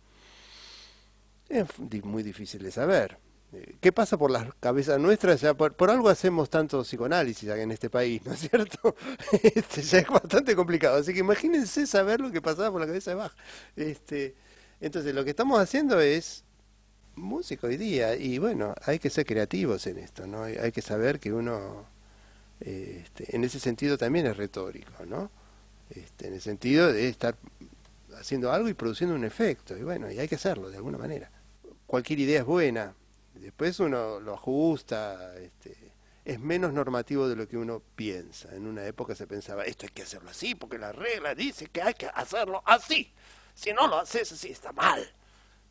es 1.49 1.67
muy 2.05 2.23
difícil 2.23 2.63
de 2.63 2.71
saber. 2.71 3.19
¿Qué 3.81 3.93
pasa 3.93 4.19
por 4.19 4.31
las 4.31 4.53
cabezas 4.61 5.01
nuestras? 5.01 5.41
Ya 5.41 5.55
por, 5.55 5.73
por, 5.73 5.91
algo 5.91 6.11
hacemos 6.11 6.51
tanto 6.51 6.83
psicoanálisis 6.83 7.49
en 7.49 7.71
este 7.71 7.89
país, 7.89 8.21
¿no 8.27 8.33
es 8.33 8.41
cierto? 8.41 8.95
Este, 9.43 9.81
ya 9.83 9.99
es 10.01 10.09
bastante 10.09 10.55
complicado. 10.55 10.99
Así 10.99 11.15
que 11.15 11.21
imagínense 11.21 11.87
saber 11.87 12.21
lo 12.21 12.31
que 12.31 12.43
pasaba 12.43 12.71
por 12.71 12.81
la 12.81 12.87
cabeza 12.87 13.13
de 13.13 13.17
Bach. 13.17 13.33
Este, 13.75 14.35
entonces, 14.81 15.15
lo 15.15 15.25
que 15.25 15.31
estamos 15.31 15.59
haciendo 15.59 15.99
es 15.99 16.45
música 17.17 17.67
hoy 17.67 17.79
día. 17.79 18.17
Y 18.17 18.39
bueno, 18.39 18.75
hay 18.85 18.99
que 18.99 19.11
ser 19.11 19.25
creativos 19.25 19.87
en 19.87 19.99
esto, 19.99 20.27
¿no? 20.27 20.45
Hay 20.45 20.73
que 20.73 20.83
saber 20.83 21.19
que 21.19 21.33
uno, 21.33 21.87
este, 22.61 23.35
en 23.37 23.45
ese 23.45 23.61
sentido, 23.61 23.99
también 23.99 24.27
es 24.27 24.37
retórico, 24.37 25.07
¿no? 25.07 25.31
Este, 25.91 26.29
en 26.29 26.35
el 26.35 26.41
sentido 26.41 26.93
de 26.93 27.09
estar 27.09 27.37
haciendo 28.19 28.53
algo 28.53 28.69
y 28.69 28.75
produciendo 28.75 29.15
un 29.15 29.25
efecto. 29.25 29.77
Y 29.77 29.83
bueno, 29.83 30.11
y 30.11 30.19
hay 30.19 30.29
que 30.29 30.35
hacerlo 30.35 30.71
de 30.71 30.77
alguna 30.77 30.99
manera. 30.99 31.31
Cualquier 31.87 32.21
idea 32.21 32.41
es 32.41 32.47
buena 32.47 32.95
Después 33.41 33.79
uno 33.81 34.21
lo 34.21 34.35
ajusta, 34.35 35.37
este, 35.37 35.77
es 36.25 36.41
menos 36.41 36.73
normativo 36.73 37.29
de 37.29 37.37
lo 37.37 37.49
que 37.49 37.57
uno 37.57 37.83
piensa. 37.95 38.55
En 38.55 38.67
una 38.67 38.85
época 38.85 39.15
se 39.15 39.27
pensaba, 39.27 39.65
esto 39.65 39.87
hay 39.87 39.93
que 39.93 40.03
hacerlo 40.03 40.31
así, 40.31 40.55
porque 40.55 40.79
la 40.79 40.93
regla 40.93 41.35
dice 41.35 41.69
que 41.69 41.83
hay 41.83 41.95
que 41.95 42.07
hacerlo 42.07 42.63
así. 42.67 43.13
Si 43.55 43.73
no 43.73 43.87
lo 43.87 43.99
haces 43.99 44.33
así, 44.33 44.51
está 44.51 44.73
mal. 44.73 45.09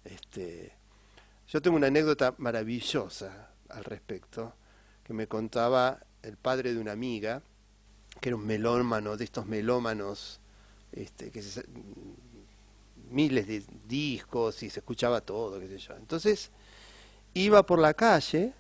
Este, 0.05 0.71
yo 1.47 1.61
tengo 1.61 1.75
una 1.75 1.87
anécdota 1.87 2.33
maravillosa 2.37 3.49
al 3.69 3.83
respecto, 3.83 4.53
que 5.03 5.13
me 5.13 5.27
contaba 5.27 5.99
el 6.27 6.37
padre 6.37 6.73
de 6.73 6.79
una 6.79 6.91
amiga, 6.91 7.41
que 8.19 8.29
era 8.29 8.35
un 8.35 8.45
melómano, 8.45 9.17
de 9.17 9.23
estos 9.23 9.45
melómanos, 9.45 10.39
este, 10.91 11.31
miles 13.09 13.47
de 13.47 13.63
discos 13.87 14.63
y 14.63 14.69
se 14.69 14.79
escuchaba 14.79 15.21
todo, 15.21 15.59
qué 15.59 15.67
sé 15.67 15.77
yo. 15.77 15.95
Entonces, 15.95 16.51
iba 17.33 17.65
por 17.65 17.79
la 17.79 17.93
calle 17.93 18.53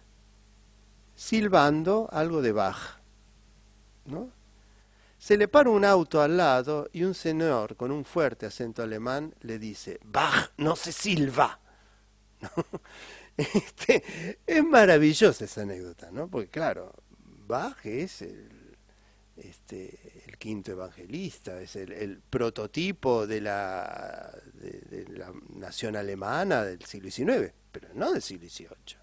silbando 1.15 2.07
algo 2.11 2.41
de 2.41 2.51
Bach. 2.51 2.97
¿no? 4.05 4.29
Se 5.17 5.37
le 5.37 5.47
para 5.47 5.69
un 5.69 5.83
auto 5.83 6.21
al 6.21 6.37
lado 6.37 6.89
y 6.93 7.03
un 7.03 7.13
señor 7.13 7.75
con 7.75 7.91
un 7.91 8.05
fuerte 8.05 8.45
acento 8.45 8.83
alemán 8.83 9.33
le 9.41 9.59
dice, 9.59 9.99
Bach 10.05 10.51
no 10.57 10.75
se 10.75 10.91
silba. 10.91 11.59
Este, 13.37 14.39
es 14.47 14.63
maravillosa 14.63 15.45
esa 15.45 15.61
anécdota, 15.61 16.09
¿no? 16.11 16.27
Porque 16.27 16.47
claro, 16.47 16.91
Bach 17.47 17.85
es 17.85 18.21
el, 18.21 18.75
este, 19.37 20.23
el 20.27 20.37
quinto 20.37 20.73
evangelista, 20.73 21.61
es 21.61 21.75
el, 21.77 22.21
prototipo 22.29 23.25
de 23.25 23.41
la, 23.41 24.31
de, 24.53 25.05
la 25.09 25.31
nación 25.55 25.95
alemana 25.95 26.63
del 26.63 26.83
siglo 26.83 27.09
XIX 27.09 27.53
pero 27.71 27.93
no 27.93 28.11
del 28.11 28.21
siglo 28.21 28.49
XVIII. 28.49 28.97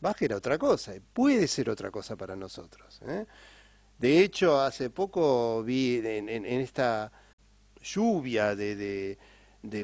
Bach 0.00 0.20
era 0.22 0.36
otra 0.36 0.58
cosa, 0.58 0.94
y 0.94 1.00
puede 1.00 1.46
ser 1.48 1.70
otra 1.70 1.90
cosa 1.90 2.16
para 2.16 2.36
nosotros. 2.36 3.00
¿eh? 3.06 3.26
De 3.98 4.22
hecho, 4.22 4.60
hace 4.60 4.90
poco 4.90 5.62
vi 5.62 6.00
en, 6.04 6.28
esta 6.46 7.10
lluvia 7.82 8.54
de, 8.54 9.16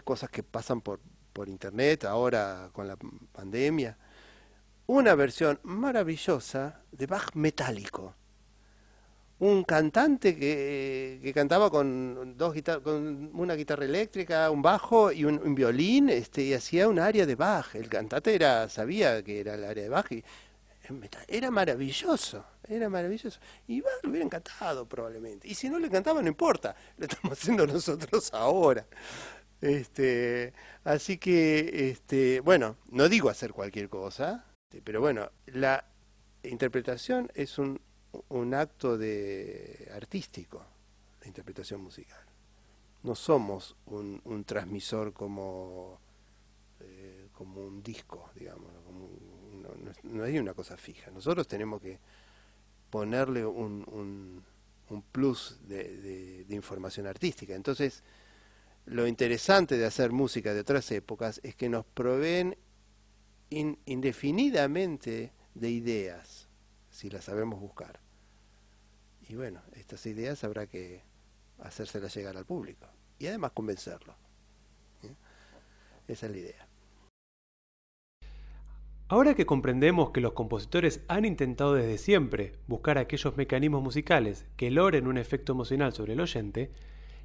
cosas 0.05 0.31
que 0.31 0.43
pasan 0.43 0.81
por 0.81 1.01
internet, 1.49 2.05
ahora 2.05 2.71
con 2.73 2.87
la 2.87 2.97
pandemia, 3.33 3.97
una 4.87 5.15
versión 5.15 5.61
maravillosa 5.63 6.83
de 6.93 7.07
Bach 7.07 7.35
metálico 7.35 8.15
un 9.39 9.65
cantante 9.65 10.37
que, 10.37 11.21
que 11.23 11.33
cantaba 11.33 11.71
con 11.71 12.37
dos 12.37 12.55
con 12.83 13.31
una 13.35 13.55
guitarra 13.55 13.85
eléctrica, 13.85 14.51
un 14.51 14.63
bajo 14.63 15.13
y 15.13 15.25
un, 15.25 15.55
violín, 15.55 16.09
este, 16.09 16.43
y 16.43 16.55
hacía 16.55 16.89
un 16.89 16.99
área 16.99 17.27
de 17.27 17.35
Bach. 17.35 17.75
El 17.75 17.89
cantante 17.89 18.35
era, 18.35 18.69
sabía 18.69 19.23
que 19.23 19.41
era 19.41 19.55
el 19.55 19.65
área 19.65 19.83
de 19.83 19.89
Bach 19.89 20.11
y 20.11 20.25
era 21.29 21.51
maravilloso, 21.51 22.45
era 22.69 22.89
maravilloso. 22.89 23.39
Y 23.67 23.81
Bach 23.81 24.03
lo 24.03 24.11
hubiera 24.11 24.25
encantado 24.25 24.89
probablemente. 24.89 25.49
Y 25.49 25.55
si 25.55 25.69
no 25.69 25.79
le 25.79 25.89
encantaba, 25.89 26.23
no 26.23 26.29
importa, 26.29 26.75
lo 26.97 27.07
estamos 27.07 27.39
haciendo 27.39 27.67
nosotros 27.67 28.33
ahora. 28.33 28.87
Este, 29.61 30.53
así 30.85 31.19
que, 31.19 31.91
este, 31.91 32.41
bueno, 32.41 32.77
no 32.91 33.09
digo 33.09 33.31
hacer 33.31 33.53
cualquier 33.53 33.89
cosa, 33.89 34.45
pero 34.83 35.01
bueno, 35.01 35.31
la 35.47 35.85
interpretación 36.43 37.31
es 37.35 37.59
un 37.59 37.81
un 38.29 38.55
acto 38.55 38.97
de 38.97 39.91
artístico, 39.95 40.65
la 41.21 41.27
interpretación 41.27 41.81
musical. 41.81 42.21
No 43.03 43.15
somos 43.15 43.77
un, 43.87 44.21
un 44.25 44.45
transmisor 44.45 45.13
como, 45.13 45.99
eh, 46.81 47.29
como 47.33 47.65
un 47.65 47.83
disco, 47.83 48.31
digamos, 48.35 48.71
como 48.85 49.05
un, 49.07 49.63
no, 49.63 49.93
no, 50.15 50.25
hay 50.25 50.39
una 50.39 50.55
cosa 50.55 50.77
fija. 50.77 51.11
Nosotros 51.11 51.47
tenemos 51.47 51.81
que 51.81 51.99
ponerle 52.91 53.45
un, 53.45 53.85
un, 53.91 54.43
un 54.91 55.03
plus 55.03 55.59
de, 55.67 55.97
de, 55.99 56.45
de 56.45 56.55
información 56.55 57.07
artística. 57.07 57.55
Entonces, 57.55 58.03
lo 58.87 59.07
interesante 59.07 59.77
de 59.77 59.87
hacer 59.87 60.13
música 60.13 60.55
de 60.55 60.61
otras 60.61 60.91
épocas 60.93 61.41
es 61.43 61.55
que 61.55 61.69
nos 61.69 61.85
proveen 61.85 62.57
in, 63.55 63.79
indefinidamente 63.87 65.33
de 65.55 65.71
ideas, 65.71 66.49
si 66.91 67.11
las 67.11 67.25
sabemos 67.25 67.61
buscar. 67.61 68.01
Y 69.29 69.37
bueno, 69.37 69.63
estas 69.75 70.05
ideas 70.07 70.45
habrá 70.45 70.67
que 70.67 71.03
hacérselas 71.61 72.15
llegar 72.15 72.37
al 72.37 72.45
público 72.45 72.87
y 73.19 73.27
además 73.27 73.53
convencerlo. 73.53 74.15
Esa 76.07 76.27
es 76.27 76.33
la 76.33 76.39
idea. 76.39 76.69
Ahora 79.09 79.35
que 79.35 79.47
comprendemos 79.47 80.11
que 80.11 80.21
los 80.21 80.33
compositores 80.33 81.03
han 81.09 81.25
intentado 81.25 81.75
desde 81.75 81.99
siempre 81.99 82.55
buscar 82.67 82.99
aquellos 82.99 83.37
mecanismos 83.37 83.83
musicales 83.83 84.47
que 84.57 84.71
logren 84.71 85.07
un 85.07 85.19
efecto 85.19 85.53
emocional 85.53 85.93
sobre 85.93 86.15
el 86.15 86.21
oyente, 86.21 86.73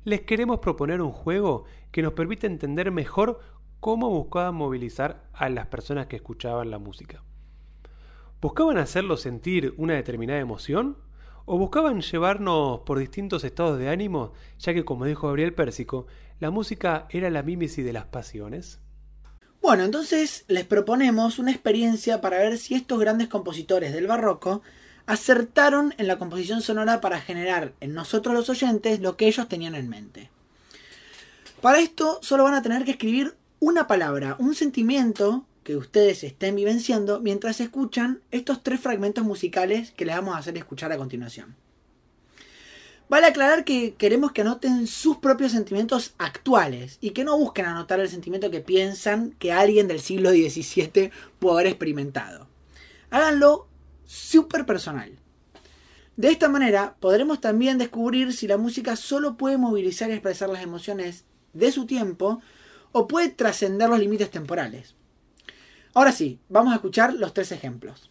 les 0.05 0.21
queremos 0.21 0.59
proponer 0.59 1.01
un 1.01 1.11
juego 1.11 1.65
que 1.91 2.01
nos 2.01 2.13
permite 2.13 2.47
entender 2.47 2.91
mejor 2.91 3.41
cómo 3.79 4.09
buscaban 4.09 4.55
movilizar 4.55 5.23
a 5.33 5.49
las 5.49 5.67
personas 5.67 6.07
que 6.07 6.17
escuchaban 6.17 6.71
la 6.71 6.79
música. 6.79 7.23
¿Buscaban 8.41 8.77
hacerlos 8.77 9.21
sentir 9.21 9.73
una 9.77 9.95
determinada 9.95 10.39
emoción 10.39 10.97
o 11.45 11.57
buscaban 11.57 12.01
llevarnos 12.01 12.81
por 12.81 12.99
distintos 12.99 13.43
estados 13.43 13.79
de 13.79 13.89
ánimo, 13.89 14.33
ya 14.59 14.73
que 14.73 14.85
como 14.85 15.05
dijo 15.05 15.27
Gabriel 15.27 15.53
Pérsico, 15.53 16.07
la 16.39 16.51
música 16.51 17.07
era 17.09 17.29
la 17.29 17.43
mímesis 17.43 17.83
de 17.83 17.93
las 17.93 18.05
pasiones? 18.05 18.79
Bueno, 19.61 19.83
entonces 19.83 20.45
les 20.47 20.65
proponemos 20.65 21.37
una 21.37 21.51
experiencia 21.51 22.21
para 22.21 22.37
ver 22.37 22.57
si 22.57 22.75
estos 22.75 22.99
grandes 22.99 23.27
compositores 23.27 23.93
del 23.93 24.07
barroco 24.07 24.61
acertaron 25.05 25.93
en 25.97 26.07
la 26.07 26.17
composición 26.17 26.61
sonora 26.61 27.01
para 27.01 27.19
generar 27.19 27.73
en 27.79 27.93
nosotros 27.93 28.35
los 28.35 28.49
oyentes 28.49 28.99
lo 28.99 29.17
que 29.17 29.27
ellos 29.27 29.49
tenían 29.49 29.75
en 29.75 29.89
mente. 29.89 30.29
Para 31.61 31.79
esto 31.79 32.19
solo 32.21 32.43
van 32.43 32.53
a 32.53 32.61
tener 32.61 32.85
que 32.85 32.91
escribir 32.91 33.35
una 33.59 33.87
palabra, 33.87 34.35
un 34.39 34.55
sentimiento 34.55 35.45
que 35.63 35.75
ustedes 35.75 36.23
estén 36.23 36.55
vivenciando 36.55 37.19
mientras 37.19 37.59
escuchan 37.59 38.21
estos 38.31 38.63
tres 38.63 38.79
fragmentos 38.79 39.23
musicales 39.23 39.91
que 39.91 40.05
les 40.05 40.15
vamos 40.15 40.35
a 40.35 40.39
hacer 40.39 40.57
escuchar 40.57 40.91
a 40.91 40.97
continuación. 40.97 41.55
Vale 43.09 43.25
aclarar 43.25 43.65
que 43.65 43.95
queremos 43.95 44.31
que 44.31 44.41
anoten 44.41 44.85
sus 44.85 45.17
propios 45.17 45.51
sentimientos 45.51 46.13
actuales 46.19 46.99
y 47.01 47.09
que 47.09 47.23
no 47.23 47.37
busquen 47.37 47.65
anotar 47.65 47.99
el 47.99 48.07
sentimiento 48.07 48.51
que 48.51 48.61
piensan 48.61 49.31
que 49.39 49.51
alguien 49.51 49.87
del 49.87 49.99
siglo 49.99 50.29
XVII 50.29 51.11
pudo 51.39 51.53
haber 51.53 51.67
experimentado. 51.67 52.47
Háganlo 53.09 53.67
súper 54.05 54.65
personal. 54.67 55.11
De 56.17 56.29
esta 56.29 56.49
manera 56.49 56.95
podremos 56.99 57.41
también 57.41 57.79
descubrir 57.79 58.31
si 58.33 58.47
la 58.47 58.57
música 58.57 58.95
solo 58.95 59.37
puede 59.37 59.57
movilizar 59.57 60.09
y 60.09 60.13
expresar 60.13 60.49
las 60.49 60.61
emociones 60.61 61.25
de 61.53 61.71
su 61.71 61.87
tiempo 61.87 62.41
o 62.91 63.07
puede 63.07 63.29
trascender 63.29 63.89
los 63.89 63.99
límites 63.99 64.31
temporales. 64.31 64.95
Ahora 65.93 66.11
sí, 66.11 66.39
vamos 66.49 66.71
a 66.73 66.75
escuchar 66.75 67.13
los 67.13 67.33
tres 67.33 67.51
ejemplos. 67.51 68.09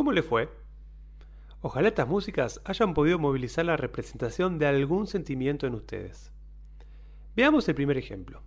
¿Cómo 0.00 0.12
le 0.12 0.22
fue? 0.22 0.48
Ojalá 1.60 1.88
estas 1.88 2.08
músicas 2.08 2.62
hayan 2.64 2.94
podido 2.94 3.18
movilizar 3.18 3.66
la 3.66 3.76
representación 3.76 4.58
de 4.58 4.66
algún 4.66 5.06
sentimiento 5.06 5.66
en 5.66 5.74
ustedes. 5.74 6.32
Veamos 7.36 7.68
el 7.68 7.74
primer 7.74 7.98
ejemplo. 7.98 8.40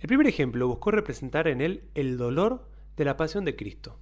El 0.00 0.08
primer 0.08 0.26
ejemplo 0.26 0.66
buscó 0.66 0.90
representar 0.90 1.46
en 1.46 1.60
él 1.60 1.84
el 1.94 2.16
dolor 2.16 2.68
de 2.96 3.04
la 3.04 3.16
pasión 3.16 3.44
de 3.44 3.54
Cristo, 3.54 4.00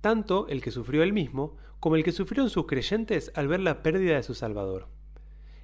tanto 0.00 0.48
el 0.48 0.62
que 0.62 0.70
sufrió 0.70 1.02
él 1.02 1.12
mismo 1.12 1.58
como 1.78 1.96
el 1.96 2.04
que 2.04 2.12
sufrieron 2.12 2.48
sus 2.48 2.64
creyentes 2.64 3.30
al 3.34 3.46
ver 3.46 3.60
la 3.60 3.82
pérdida 3.82 4.16
de 4.16 4.22
su 4.22 4.32
Salvador. 4.32 4.88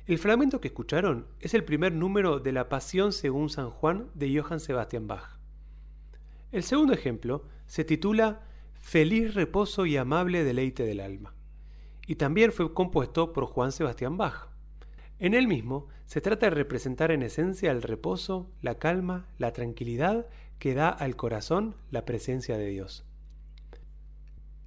El 0.04 0.18
fragmento 0.18 0.60
que 0.60 0.68
escucharon 0.68 1.26
es 1.40 1.54
el 1.54 1.64
primer 1.64 1.94
número 1.94 2.38
de 2.38 2.52
la 2.52 2.68
Pasión 2.68 3.14
según 3.14 3.48
San 3.48 3.70
Juan 3.70 4.10
de 4.12 4.38
Johann 4.38 4.60
Sebastian 4.60 5.06
Bach. 5.06 5.38
El 6.50 6.64
segundo 6.64 6.92
ejemplo 6.92 7.46
se 7.66 7.84
titula 7.86 8.51
Feliz 8.82 9.32
reposo 9.32 9.86
y 9.86 9.96
amable 9.96 10.44
deleite 10.44 10.84
del 10.84 11.00
alma. 11.00 11.32
Y 12.06 12.16
también 12.16 12.52
fue 12.52 12.74
compuesto 12.74 13.32
por 13.32 13.46
Juan 13.46 13.72
Sebastián 13.72 14.18
Bach. 14.18 14.48
En 15.18 15.32
él 15.32 15.46
mismo 15.46 15.86
se 16.04 16.20
trata 16.20 16.46
de 16.46 16.50
representar 16.50 17.10
en 17.10 17.22
esencia 17.22 17.70
el 17.70 17.80
reposo, 17.80 18.50
la 18.60 18.74
calma, 18.74 19.28
la 19.38 19.52
tranquilidad 19.52 20.26
que 20.58 20.74
da 20.74 20.90
al 20.90 21.16
corazón 21.16 21.74
la 21.90 22.04
presencia 22.04 22.58
de 22.58 22.66
Dios. 22.66 23.06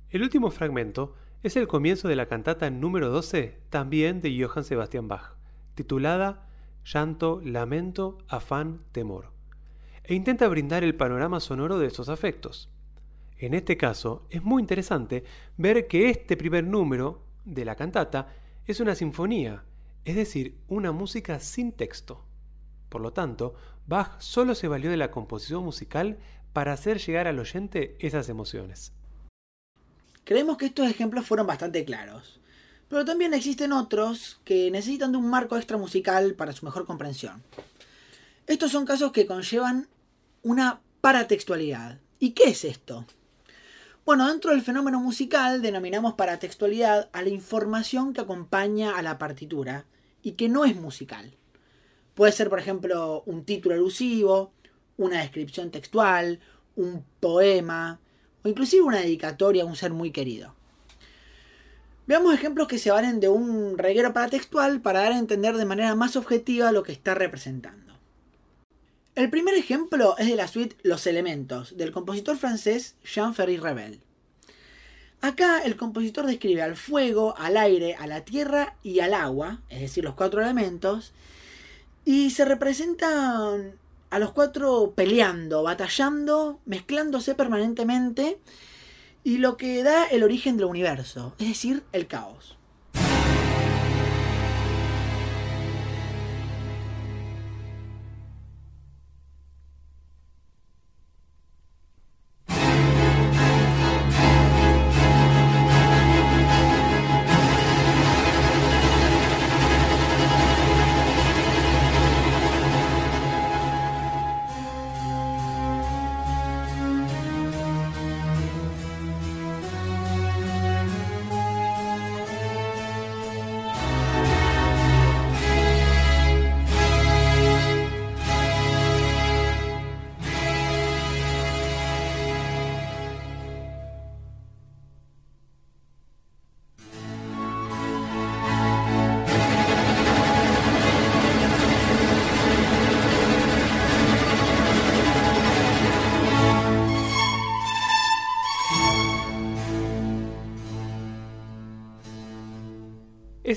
El 0.09 0.23
último 0.23 0.49
fragmento 0.49 1.13
es 1.43 1.55
el 1.57 1.67
comienzo 1.67 2.07
de 2.07 2.15
la 2.15 2.27
cantata 2.27 2.69
número 2.71 3.09
12, 3.09 3.59
también 3.69 4.21
de 4.21 4.41
Johann 4.41 4.63
Sebastian 4.63 5.07
Bach, 5.07 5.35
titulada 5.75 6.47
Llanto, 6.85 7.41
Lamento, 7.43 8.17
Afán, 8.27 8.81
Temor, 8.91 9.33
e 10.03 10.15
intenta 10.15 10.47
brindar 10.47 10.83
el 10.83 10.95
panorama 10.95 11.41
sonoro 11.41 11.77
de 11.77 11.87
estos 11.87 12.09
afectos. 12.09 12.71
En 13.37 13.53
este 13.53 13.75
caso, 13.75 14.25
es 14.29 14.43
muy 14.43 14.61
interesante 14.61 15.23
ver 15.57 15.87
que 15.87 16.09
este 16.09 16.37
primer 16.37 16.63
número 16.63 17.21
de 17.43 17.65
la 17.65 17.75
cantata 17.75 18.29
es 18.65 18.79
una 18.79 18.95
sinfonía, 18.95 19.63
es 20.05 20.15
decir, 20.15 20.57
una 20.67 20.91
música 20.91 21.39
sin 21.39 21.73
texto. 21.73 22.25
Por 22.89 23.01
lo 23.01 23.11
tanto, 23.11 23.55
Bach 23.87 24.19
solo 24.19 24.55
se 24.55 24.67
valió 24.67 24.89
de 24.89 24.97
la 24.97 25.11
composición 25.11 25.63
musical 25.63 26.17
para 26.53 26.73
hacer 26.73 26.99
llegar 26.99 27.27
al 27.27 27.39
oyente 27.39 27.97
esas 27.99 28.29
emociones. 28.29 28.93
Creemos 30.23 30.57
que 30.57 30.67
estos 30.67 30.89
ejemplos 30.89 31.27
fueron 31.27 31.45
bastante 31.45 31.83
claros, 31.83 32.39
pero 32.87 33.03
también 33.03 33.33
existen 33.33 33.73
otros 33.73 34.39
que 34.45 34.71
necesitan 34.71 35.11
de 35.11 35.17
un 35.17 35.29
marco 35.29 35.57
extra 35.57 35.77
musical 35.77 36.33
para 36.35 36.53
su 36.53 36.65
mejor 36.65 36.85
comprensión. 36.85 37.43
Estos 38.47 38.71
son 38.71 38.85
casos 38.85 39.11
que 39.11 39.25
conllevan 39.25 39.87
una 40.41 40.79
paratextualidad. 41.01 41.99
¿Y 42.19 42.31
qué 42.31 42.45
es 42.45 42.63
esto? 42.63 43.05
Bueno, 44.05 44.27
dentro 44.27 44.51
del 44.51 44.61
fenómeno 44.61 44.99
musical 44.99 45.63
denominamos 45.63 46.13
paratextualidad 46.13 47.09
a 47.11 47.23
la 47.23 47.29
información 47.29 48.13
que 48.13 48.21
acompaña 48.21 48.95
a 48.95 49.01
la 49.01 49.17
partitura 49.17 49.85
y 50.21 50.33
que 50.33 50.47
no 50.47 50.63
es 50.63 50.75
musical. 50.75 51.33
Puede 52.13 52.31
ser, 52.31 52.47
por 52.47 52.59
ejemplo, 52.59 53.23
un 53.25 53.45
título 53.45 53.73
alusivo, 53.73 54.51
una 54.97 55.21
descripción 55.21 55.71
textual, 55.71 56.39
un 56.75 57.03
poema 57.19 57.99
o 58.43 58.47
inclusive 58.47 58.83
una 58.83 58.99
dedicatoria 58.99 59.63
a 59.63 59.65
un 59.65 59.75
ser 59.75 59.91
muy 59.91 60.11
querido. 60.11 60.53
Veamos 62.05 62.35
ejemplos 62.35 62.67
que 62.67 62.77
se 62.77 62.91
valen 62.91 63.19
de 63.19 63.29
un 63.29 63.75
reguero 63.75 64.13
paratextual 64.13 64.81
para 64.81 64.99
dar 64.99 65.13
a 65.13 65.17
entender 65.17 65.57
de 65.57 65.65
manera 65.65 65.95
más 65.95 66.15
objetiva 66.15 66.71
lo 66.71 66.83
que 66.83 66.91
está 66.91 67.15
representando. 67.15 67.84
El 69.15 69.29
primer 69.29 69.55
ejemplo 69.55 70.17
es 70.17 70.27
de 70.27 70.35
la 70.35 70.49
suite 70.49 70.75
Los 70.83 71.07
Elementos, 71.07 71.77
del 71.77 71.93
compositor 71.93 72.35
francés 72.35 72.97
Jean-Ferry 73.05 73.55
Rebel. 73.55 74.01
Acá 75.21 75.59
el 75.63 75.77
compositor 75.77 76.25
describe 76.25 76.61
al 76.61 76.75
fuego, 76.75 77.33
al 77.37 77.55
aire, 77.55 77.95
a 77.95 78.07
la 78.07 78.25
tierra 78.25 78.75
y 78.83 78.99
al 78.99 79.13
agua, 79.13 79.61
es 79.69 79.79
decir, 79.79 80.03
los 80.03 80.15
cuatro 80.15 80.41
elementos, 80.41 81.13
y 82.03 82.31
se 82.31 82.43
representan 82.43 83.79
a 84.09 84.19
los 84.19 84.33
cuatro 84.33 84.91
peleando, 84.93 85.63
batallando, 85.63 86.59
mezclándose 86.65 87.35
permanentemente, 87.35 88.37
y 89.23 89.37
lo 89.37 89.55
que 89.55 89.81
da 89.81 90.03
el 90.07 90.23
origen 90.23 90.57
del 90.57 90.65
universo, 90.65 91.35
es 91.39 91.47
decir, 91.47 91.83
el 91.93 92.07
caos. 92.07 92.57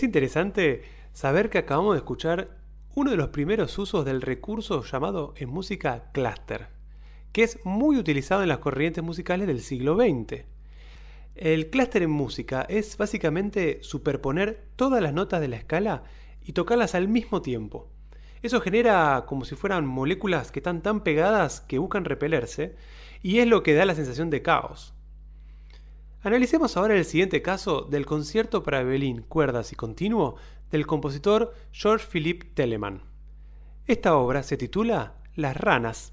Interesante 0.08 0.82
saber 1.12 1.50
que 1.50 1.58
acabamos 1.58 1.94
de 1.94 1.98
escuchar 1.98 2.56
uno 2.94 3.10
de 3.10 3.16
los 3.16 3.28
primeros 3.28 3.78
usos 3.78 4.04
del 4.04 4.22
recurso 4.22 4.82
llamado 4.82 5.34
en 5.36 5.50
música 5.50 6.10
cluster, 6.12 6.68
que 7.32 7.42
es 7.42 7.64
muy 7.64 7.96
utilizado 7.96 8.42
en 8.42 8.48
las 8.48 8.58
corrientes 8.58 9.04
musicales 9.04 9.46
del 9.46 9.60
siglo 9.60 9.96
XX. 9.96 10.44
El 11.34 11.70
clúster 11.70 12.02
en 12.02 12.10
música 12.10 12.62
es 12.68 12.96
básicamente 12.96 13.78
superponer 13.82 14.64
todas 14.74 15.02
las 15.02 15.12
notas 15.12 15.40
de 15.40 15.48
la 15.48 15.56
escala 15.56 16.02
y 16.42 16.54
tocarlas 16.54 16.94
al 16.94 17.06
mismo 17.06 17.42
tiempo. 17.42 17.88
Eso 18.42 18.60
genera 18.60 19.24
como 19.28 19.44
si 19.44 19.54
fueran 19.54 19.86
moléculas 19.86 20.50
que 20.50 20.60
están 20.60 20.82
tan 20.82 21.04
pegadas 21.04 21.60
que 21.60 21.78
buscan 21.78 22.06
repelerse 22.06 22.74
y 23.22 23.40
es 23.40 23.46
lo 23.46 23.62
que 23.62 23.74
da 23.74 23.84
la 23.84 23.94
sensación 23.94 24.30
de 24.30 24.42
caos. 24.42 24.94
Analicemos 26.28 26.76
ahora 26.76 26.94
el 26.94 27.06
siguiente 27.06 27.40
caso 27.40 27.86
del 27.90 28.04
concierto 28.04 28.62
para 28.62 28.82
violín, 28.82 29.22
cuerdas 29.22 29.72
y 29.72 29.76
continuo 29.76 30.36
del 30.70 30.86
compositor 30.86 31.54
George 31.72 32.06
Philippe 32.06 32.50
Telemann. 32.52 33.00
Esta 33.86 34.14
obra 34.14 34.42
se 34.42 34.58
titula 34.58 35.14
Las 35.36 35.56
ranas 35.56 36.12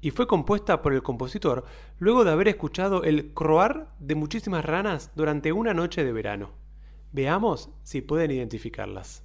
y 0.00 0.12
fue 0.12 0.26
compuesta 0.26 0.80
por 0.80 0.94
el 0.94 1.02
compositor 1.02 1.66
luego 1.98 2.24
de 2.24 2.30
haber 2.30 2.48
escuchado 2.48 3.04
el 3.04 3.34
croar 3.34 3.94
de 3.98 4.14
muchísimas 4.14 4.64
ranas 4.64 5.10
durante 5.14 5.52
una 5.52 5.74
noche 5.74 6.04
de 6.04 6.12
verano. 6.14 6.52
Veamos 7.12 7.68
si 7.82 8.00
pueden 8.00 8.30
identificarlas. 8.30 9.24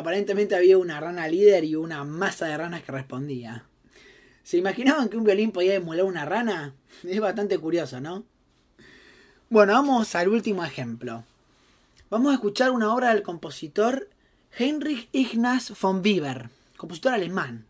Aparentemente 0.00 0.56
había 0.56 0.78
una 0.78 1.00
rana 1.00 1.28
líder 1.28 1.64
y 1.64 1.76
una 1.76 2.04
masa 2.04 2.46
de 2.46 2.56
ranas 2.56 2.82
que 2.82 2.92
respondía. 2.92 3.64
¿Se 4.42 4.56
imaginaban 4.56 5.08
que 5.08 5.16
un 5.16 5.24
violín 5.24 5.52
podía 5.52 5.74
emular 5.74 6.04
una 6.04 6.24
rana? 6.24 6.74
Es 7.04 7.20
bastante 7.20 7.58
curioso, 7.58 8.00
¿no? 8.00 8.24
Bueno, 9.48 9.74
vamos 9.74 10.14
al 10.14 10.28
último 10.28 10.64
ejemplo. 10.64 11.24
Vamos 12.08 12.32
a 12.32 12.34
escuchar 12.34 12.70
una 12.70 12.92
obra 12.92 13.14
del 13.14 13.22
compositor 13.22 14.08
Heinrich 14.58 15.08
Ignaz 15.12 15.72
von 15.80 16.02
Weber, 16.04 16.50
compositor 16.76 17.12
alemán. 17.12 17.66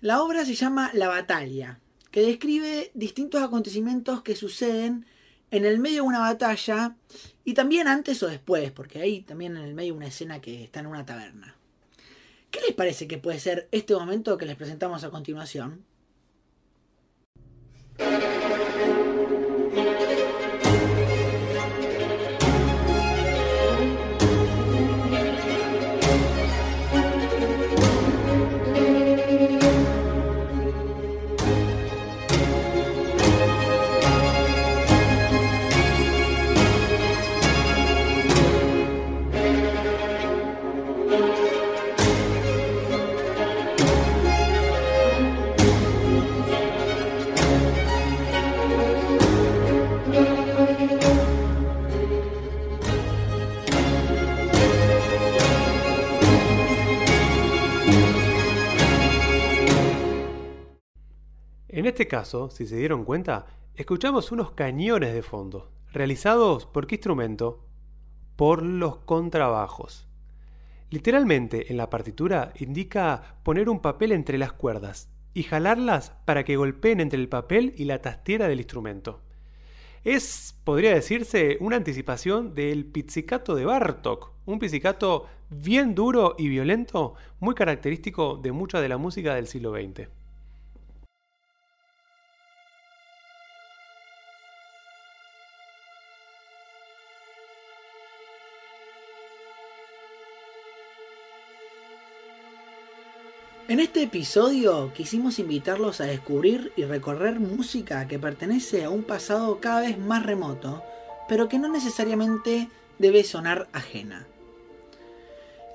La 0.00 0.22
obra 0.22 0.44
se 0.44 0.54
llama 0.54 0.90
La 0.94 1.08
Batalla, 1.08 1.80
que 2.10 2.22
describe 2.22 2.90
distintos 2.94 3.42
acontecimientos 3.42 4.22
que 4.22 4.36
suceden 4.36 5.04
en 5.50 5.64
el 5.64 5.78
medio 5.78 6.02
de 6.02 6.08
una 6.08 6.20
batalla 6.20 6.96
y 7.48 7.54
también 7.54 7.88
antes 7.88 8.22
o 8.22 8.26
después, 8.26 8.70
porque 8.72 9.00
hay 9.00 9.22
también 9.22 9.56
en 9.56 9.64
el 9.64 9.72
medio 9.72 9.94
una 9.94 10.08
escena 10.08 10.38
que 10.38 10.64
está 10.64 10.80
en 10.80 10.86
una 10.86 11.06
taberna. 11.06 11.56
¿Qué 12.50 12.60
les 12.60 12.74
parece 12.74 13.08
que 13.08 13.16
puede 13.16 13.40
ser 13.40 13.68
este 13.72 13.94
momento 13.94 14.36
que 14.36 14.44
les 14.44 14.54
presentamos 14.54 15.02
a 15.02 15.08
continuación? 15.08 15.82
Si 62.24 62.66
se 62.66 62.76
dieron 62.76 63.04
cuenta, 63.04 63.46
escuchamos 63.74 64.32
unos 64.32 64.50
cañones 64.52 65.14
de 65.14 65.22
fondo, 65.22 65.70
realizados 65.92 66.66
por 66.66 66.86
qué 66.86 66.96
instrumento? 66.96 67.64
Por 68.36 68.62
los 68.62 68.98
contrabajos. 68.98 70.08
Literalmente 70.90 71.70
en 71.70 71.76
la 71.76 71.90
partitura 71.90 72.52
indica 72.58 73.36
poner 73.42 73.68
un 73.68 73.80
papel 73.80 74.12
entre 74.12 74.38
las 74.38 74.52
cuerdas 74.52 75.08
y 75.34 75.42
jalarlas 75.44 76.12
para 76.24 76.44
que 76.44 76.56
golpeen 76.56 77.00
entre 77.00 77.20
el 77.20 77.28
papel 77.28 77.74
y 77.76 77.84
la 77.84 78.00
tastera 78.00 78.48
del 78.48 78.58
instrumento. 78.58 79.20
Es, 80.02 80.56
podría 80.64 80.94
decirse, 80.94 81.58
una 81.60 81.76
anticipación 81.76 82.54
del 82.54 82.86
pizzicato 82.86 83.54
de 83.54 83.64
Bartok, 83.64 84.32
un 84.46 84.58
pizzicato 84.58 85.26
bien 85.50 85.94
duro 85.94 86.34
y 86.38 86.48
violento, 86.48 87.14
muy 87.40 87.54
característico 87.54 88.36
de 88.36 88.52
mucha 88.52 88.80
de 88.80 88.88
la 88.88 88.96
música 88.96 89.34
del 89.34 89.46
siglo 89.46 89.72
XX. 89.72 90.08
En 103.68 103.80
este 103.80 104.02
episodio 104.02 104.94
quisimos 104.94 105.38
invitarlos 105.38 106.00
a 106.00 106.06
descubrir 106.06 106.72
y 106.74 106.84
recorrer 106.84 107.38
música 107.38 108.08
que 108.08 108.18
pertenece 108.18 108.82
a 108.82 108.88
un 108.88 109.02
pasado 109.02 109.60
cada 109.60 109.82
vez 109.82 109.98
más 109.98 110.24
remoto, 110.24 110.82
pero 111.28 111.50
que 111.50 111.58
no 111.58 111.68
necesariamente 111.68 112.70
debe 112.98 113.24
sonar 113.24 113.68
ajena. 113.74 114.26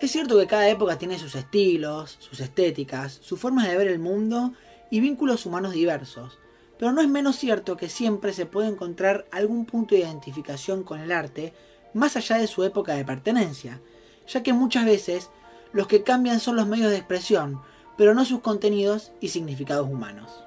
Es 0.02 0.12
cierto 0.12 0.39
que 0.39 0.48
cada 0.48 0.68
época 0.70 0.98
tiene 0.98 1.20
sus 1.20 1.36
estilos, 1.36 2.18
sus 2.20 2.39
estéticas, 2.39 3.20
sus 3.22 3.39
formas 3.39 3.68
de 3.68 3.78
ver 3.78 3.88
el 3.88 4.00
mundo 4.00 4.54
y 4.89 5.00
vínculos 5.00 5.46
humanos 5.46 5.74
diversos, 5.74 6.39
pero 6.80 6.91
no 6.94 7.02
es 7.02 7.08
menos 7.08 7.36
cierto 7.36 7.78
que 7.78 7.89
siempre 7.89 8.34
se 8.34 8.48
puede 8.48 8.70
encontrar 8.70 9.28
algún 9.30 9.68
punto 9.68 9.94
de 9.94 10.02
identificación 10.02 10.82
con 10.82 11.00
el 11.00 11.12
arte 11.12 11.54
más 11.94 12.18
allá 12.18 12.39
de 12.39 12.48
su 12.48 12.64
época 12.64 12.96
de 12.96 13.06
pertenencia, 13.06 13.82
ya 14.28 14.41
que 14.41 14.52
muchas 14.52 14.86
veces 14.86 15.30
los 15.74 15.86
que 15.86 16.02
cambian 16.02 16.39
son 16.39 16.56
los 16.56 16.66
medios 16.66 16.89
de 16.89 16.98
expresión, 16.98 17.62
pero 17.98 18.14
no 18.14 18.26
sus 18.26 18.41
contenidos 18.41 19.12
y 19.22 19.30
significados 19.30 19.89
humanos. 19.89 20.44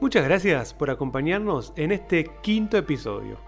Muchas 0.00 0.24
gracias 0.24 0.72
por 0.72 0.90
acompañarnos 0.90 1.72
en 1.74 1.90
este 1.90 2.30
quinto 2.40 2.76
episodio. 2.76 3.38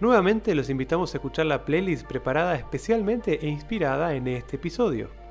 Nuevamente 0.00 0.54
los 0.54 0.68
invitamos 0.68 1.14
a 1.14 1.16
escuchar 1.16 1.46
la 1.46 1.64
playlist 1.64 2.06
preparada 2.06 2.56
especialmente 2.56 3.38
e 3.40 3.48
inspirada 3.48 4.14
en 4.14 4.26
este 4.26 4.56
episodio. 4.56 5.21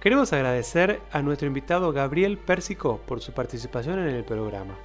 Queremos 0.00 0.32
agradecer 0.32 1.00
a 1.10 1.22
nuestro 1.22 1.48
invitado 1.48 1.92
Gabriel 1.92 2.38
Pérsico 2.38 3.00
por 3.04 3.20
su 3.20 3.32
participación 3.32 3.98
en 3.98 4.14
el 4.14 4.22
programa, 4.22 4.76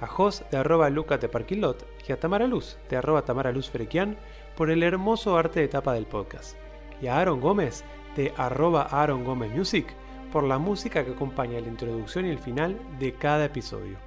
a 0.00 0.06
Jos 0.06 0.44
de 0.52 0.56
arroba 0.56 0.88
Lucas 0.88 1.20
de 1.20 1.28
Parquilot 1.28 1.84
y 2.06 2.12
a 2.12 2.20
Tamara 2.20 2.46
Luz 2.46 2.78
de 2.88 2.96
arroba 2.96 3.22
Tamara 3.22 3.50
Luz 3.50 3.68
Frequian 3.68 4.16
por 4.56 4.70
el 4.70 4.84
hermoso 4.84 5.36
arte 5.36 5.58
de 5.58 5.66
tapa 5.66 5.94
del 5.94 6.06
podcast, 6.06 6.56
y 7.02 7.08
a 7.08 7.18
Aaron 7.18 7.40
Gómez 7.40 7.82
de 8.14 8.32
arroba 8.36 8.82
Aaron 8.82 9.24
Gómez 9.24 9.50
Music 9.50 9.88
por 10.30 10.44
la 10.44 10.58
música 10.58 11.04
que 11.04 11.10
acompaña 11.10 11.60
la 11.60 11.66
introducción 11.66 12.26
y 12.26 12.30
el 12.30 12.38
final 12.38 12.78
de 13.00 13.14
cada 13.14 13.46
episodio. 13.46 13.98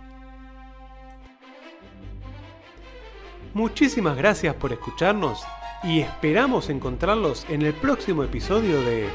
Muchísimas 3.54 4.16
gracias 4.16 4.56
por 4.56 4.72
escucharnos 4.72 5.44
y 5.84 6.00
esperamos 6.00 6.70
encontrarlos 6.70 7.46
en 7.50 7.64
el 7.64 7.74
próximo 7.74 8.24
episodio 8.24 8.82
de 8.84 9.10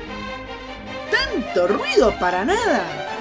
tanto 1.10 1.66
ruido 1.66 2.12
para 2.18 2.44
nada. 2.44 3.13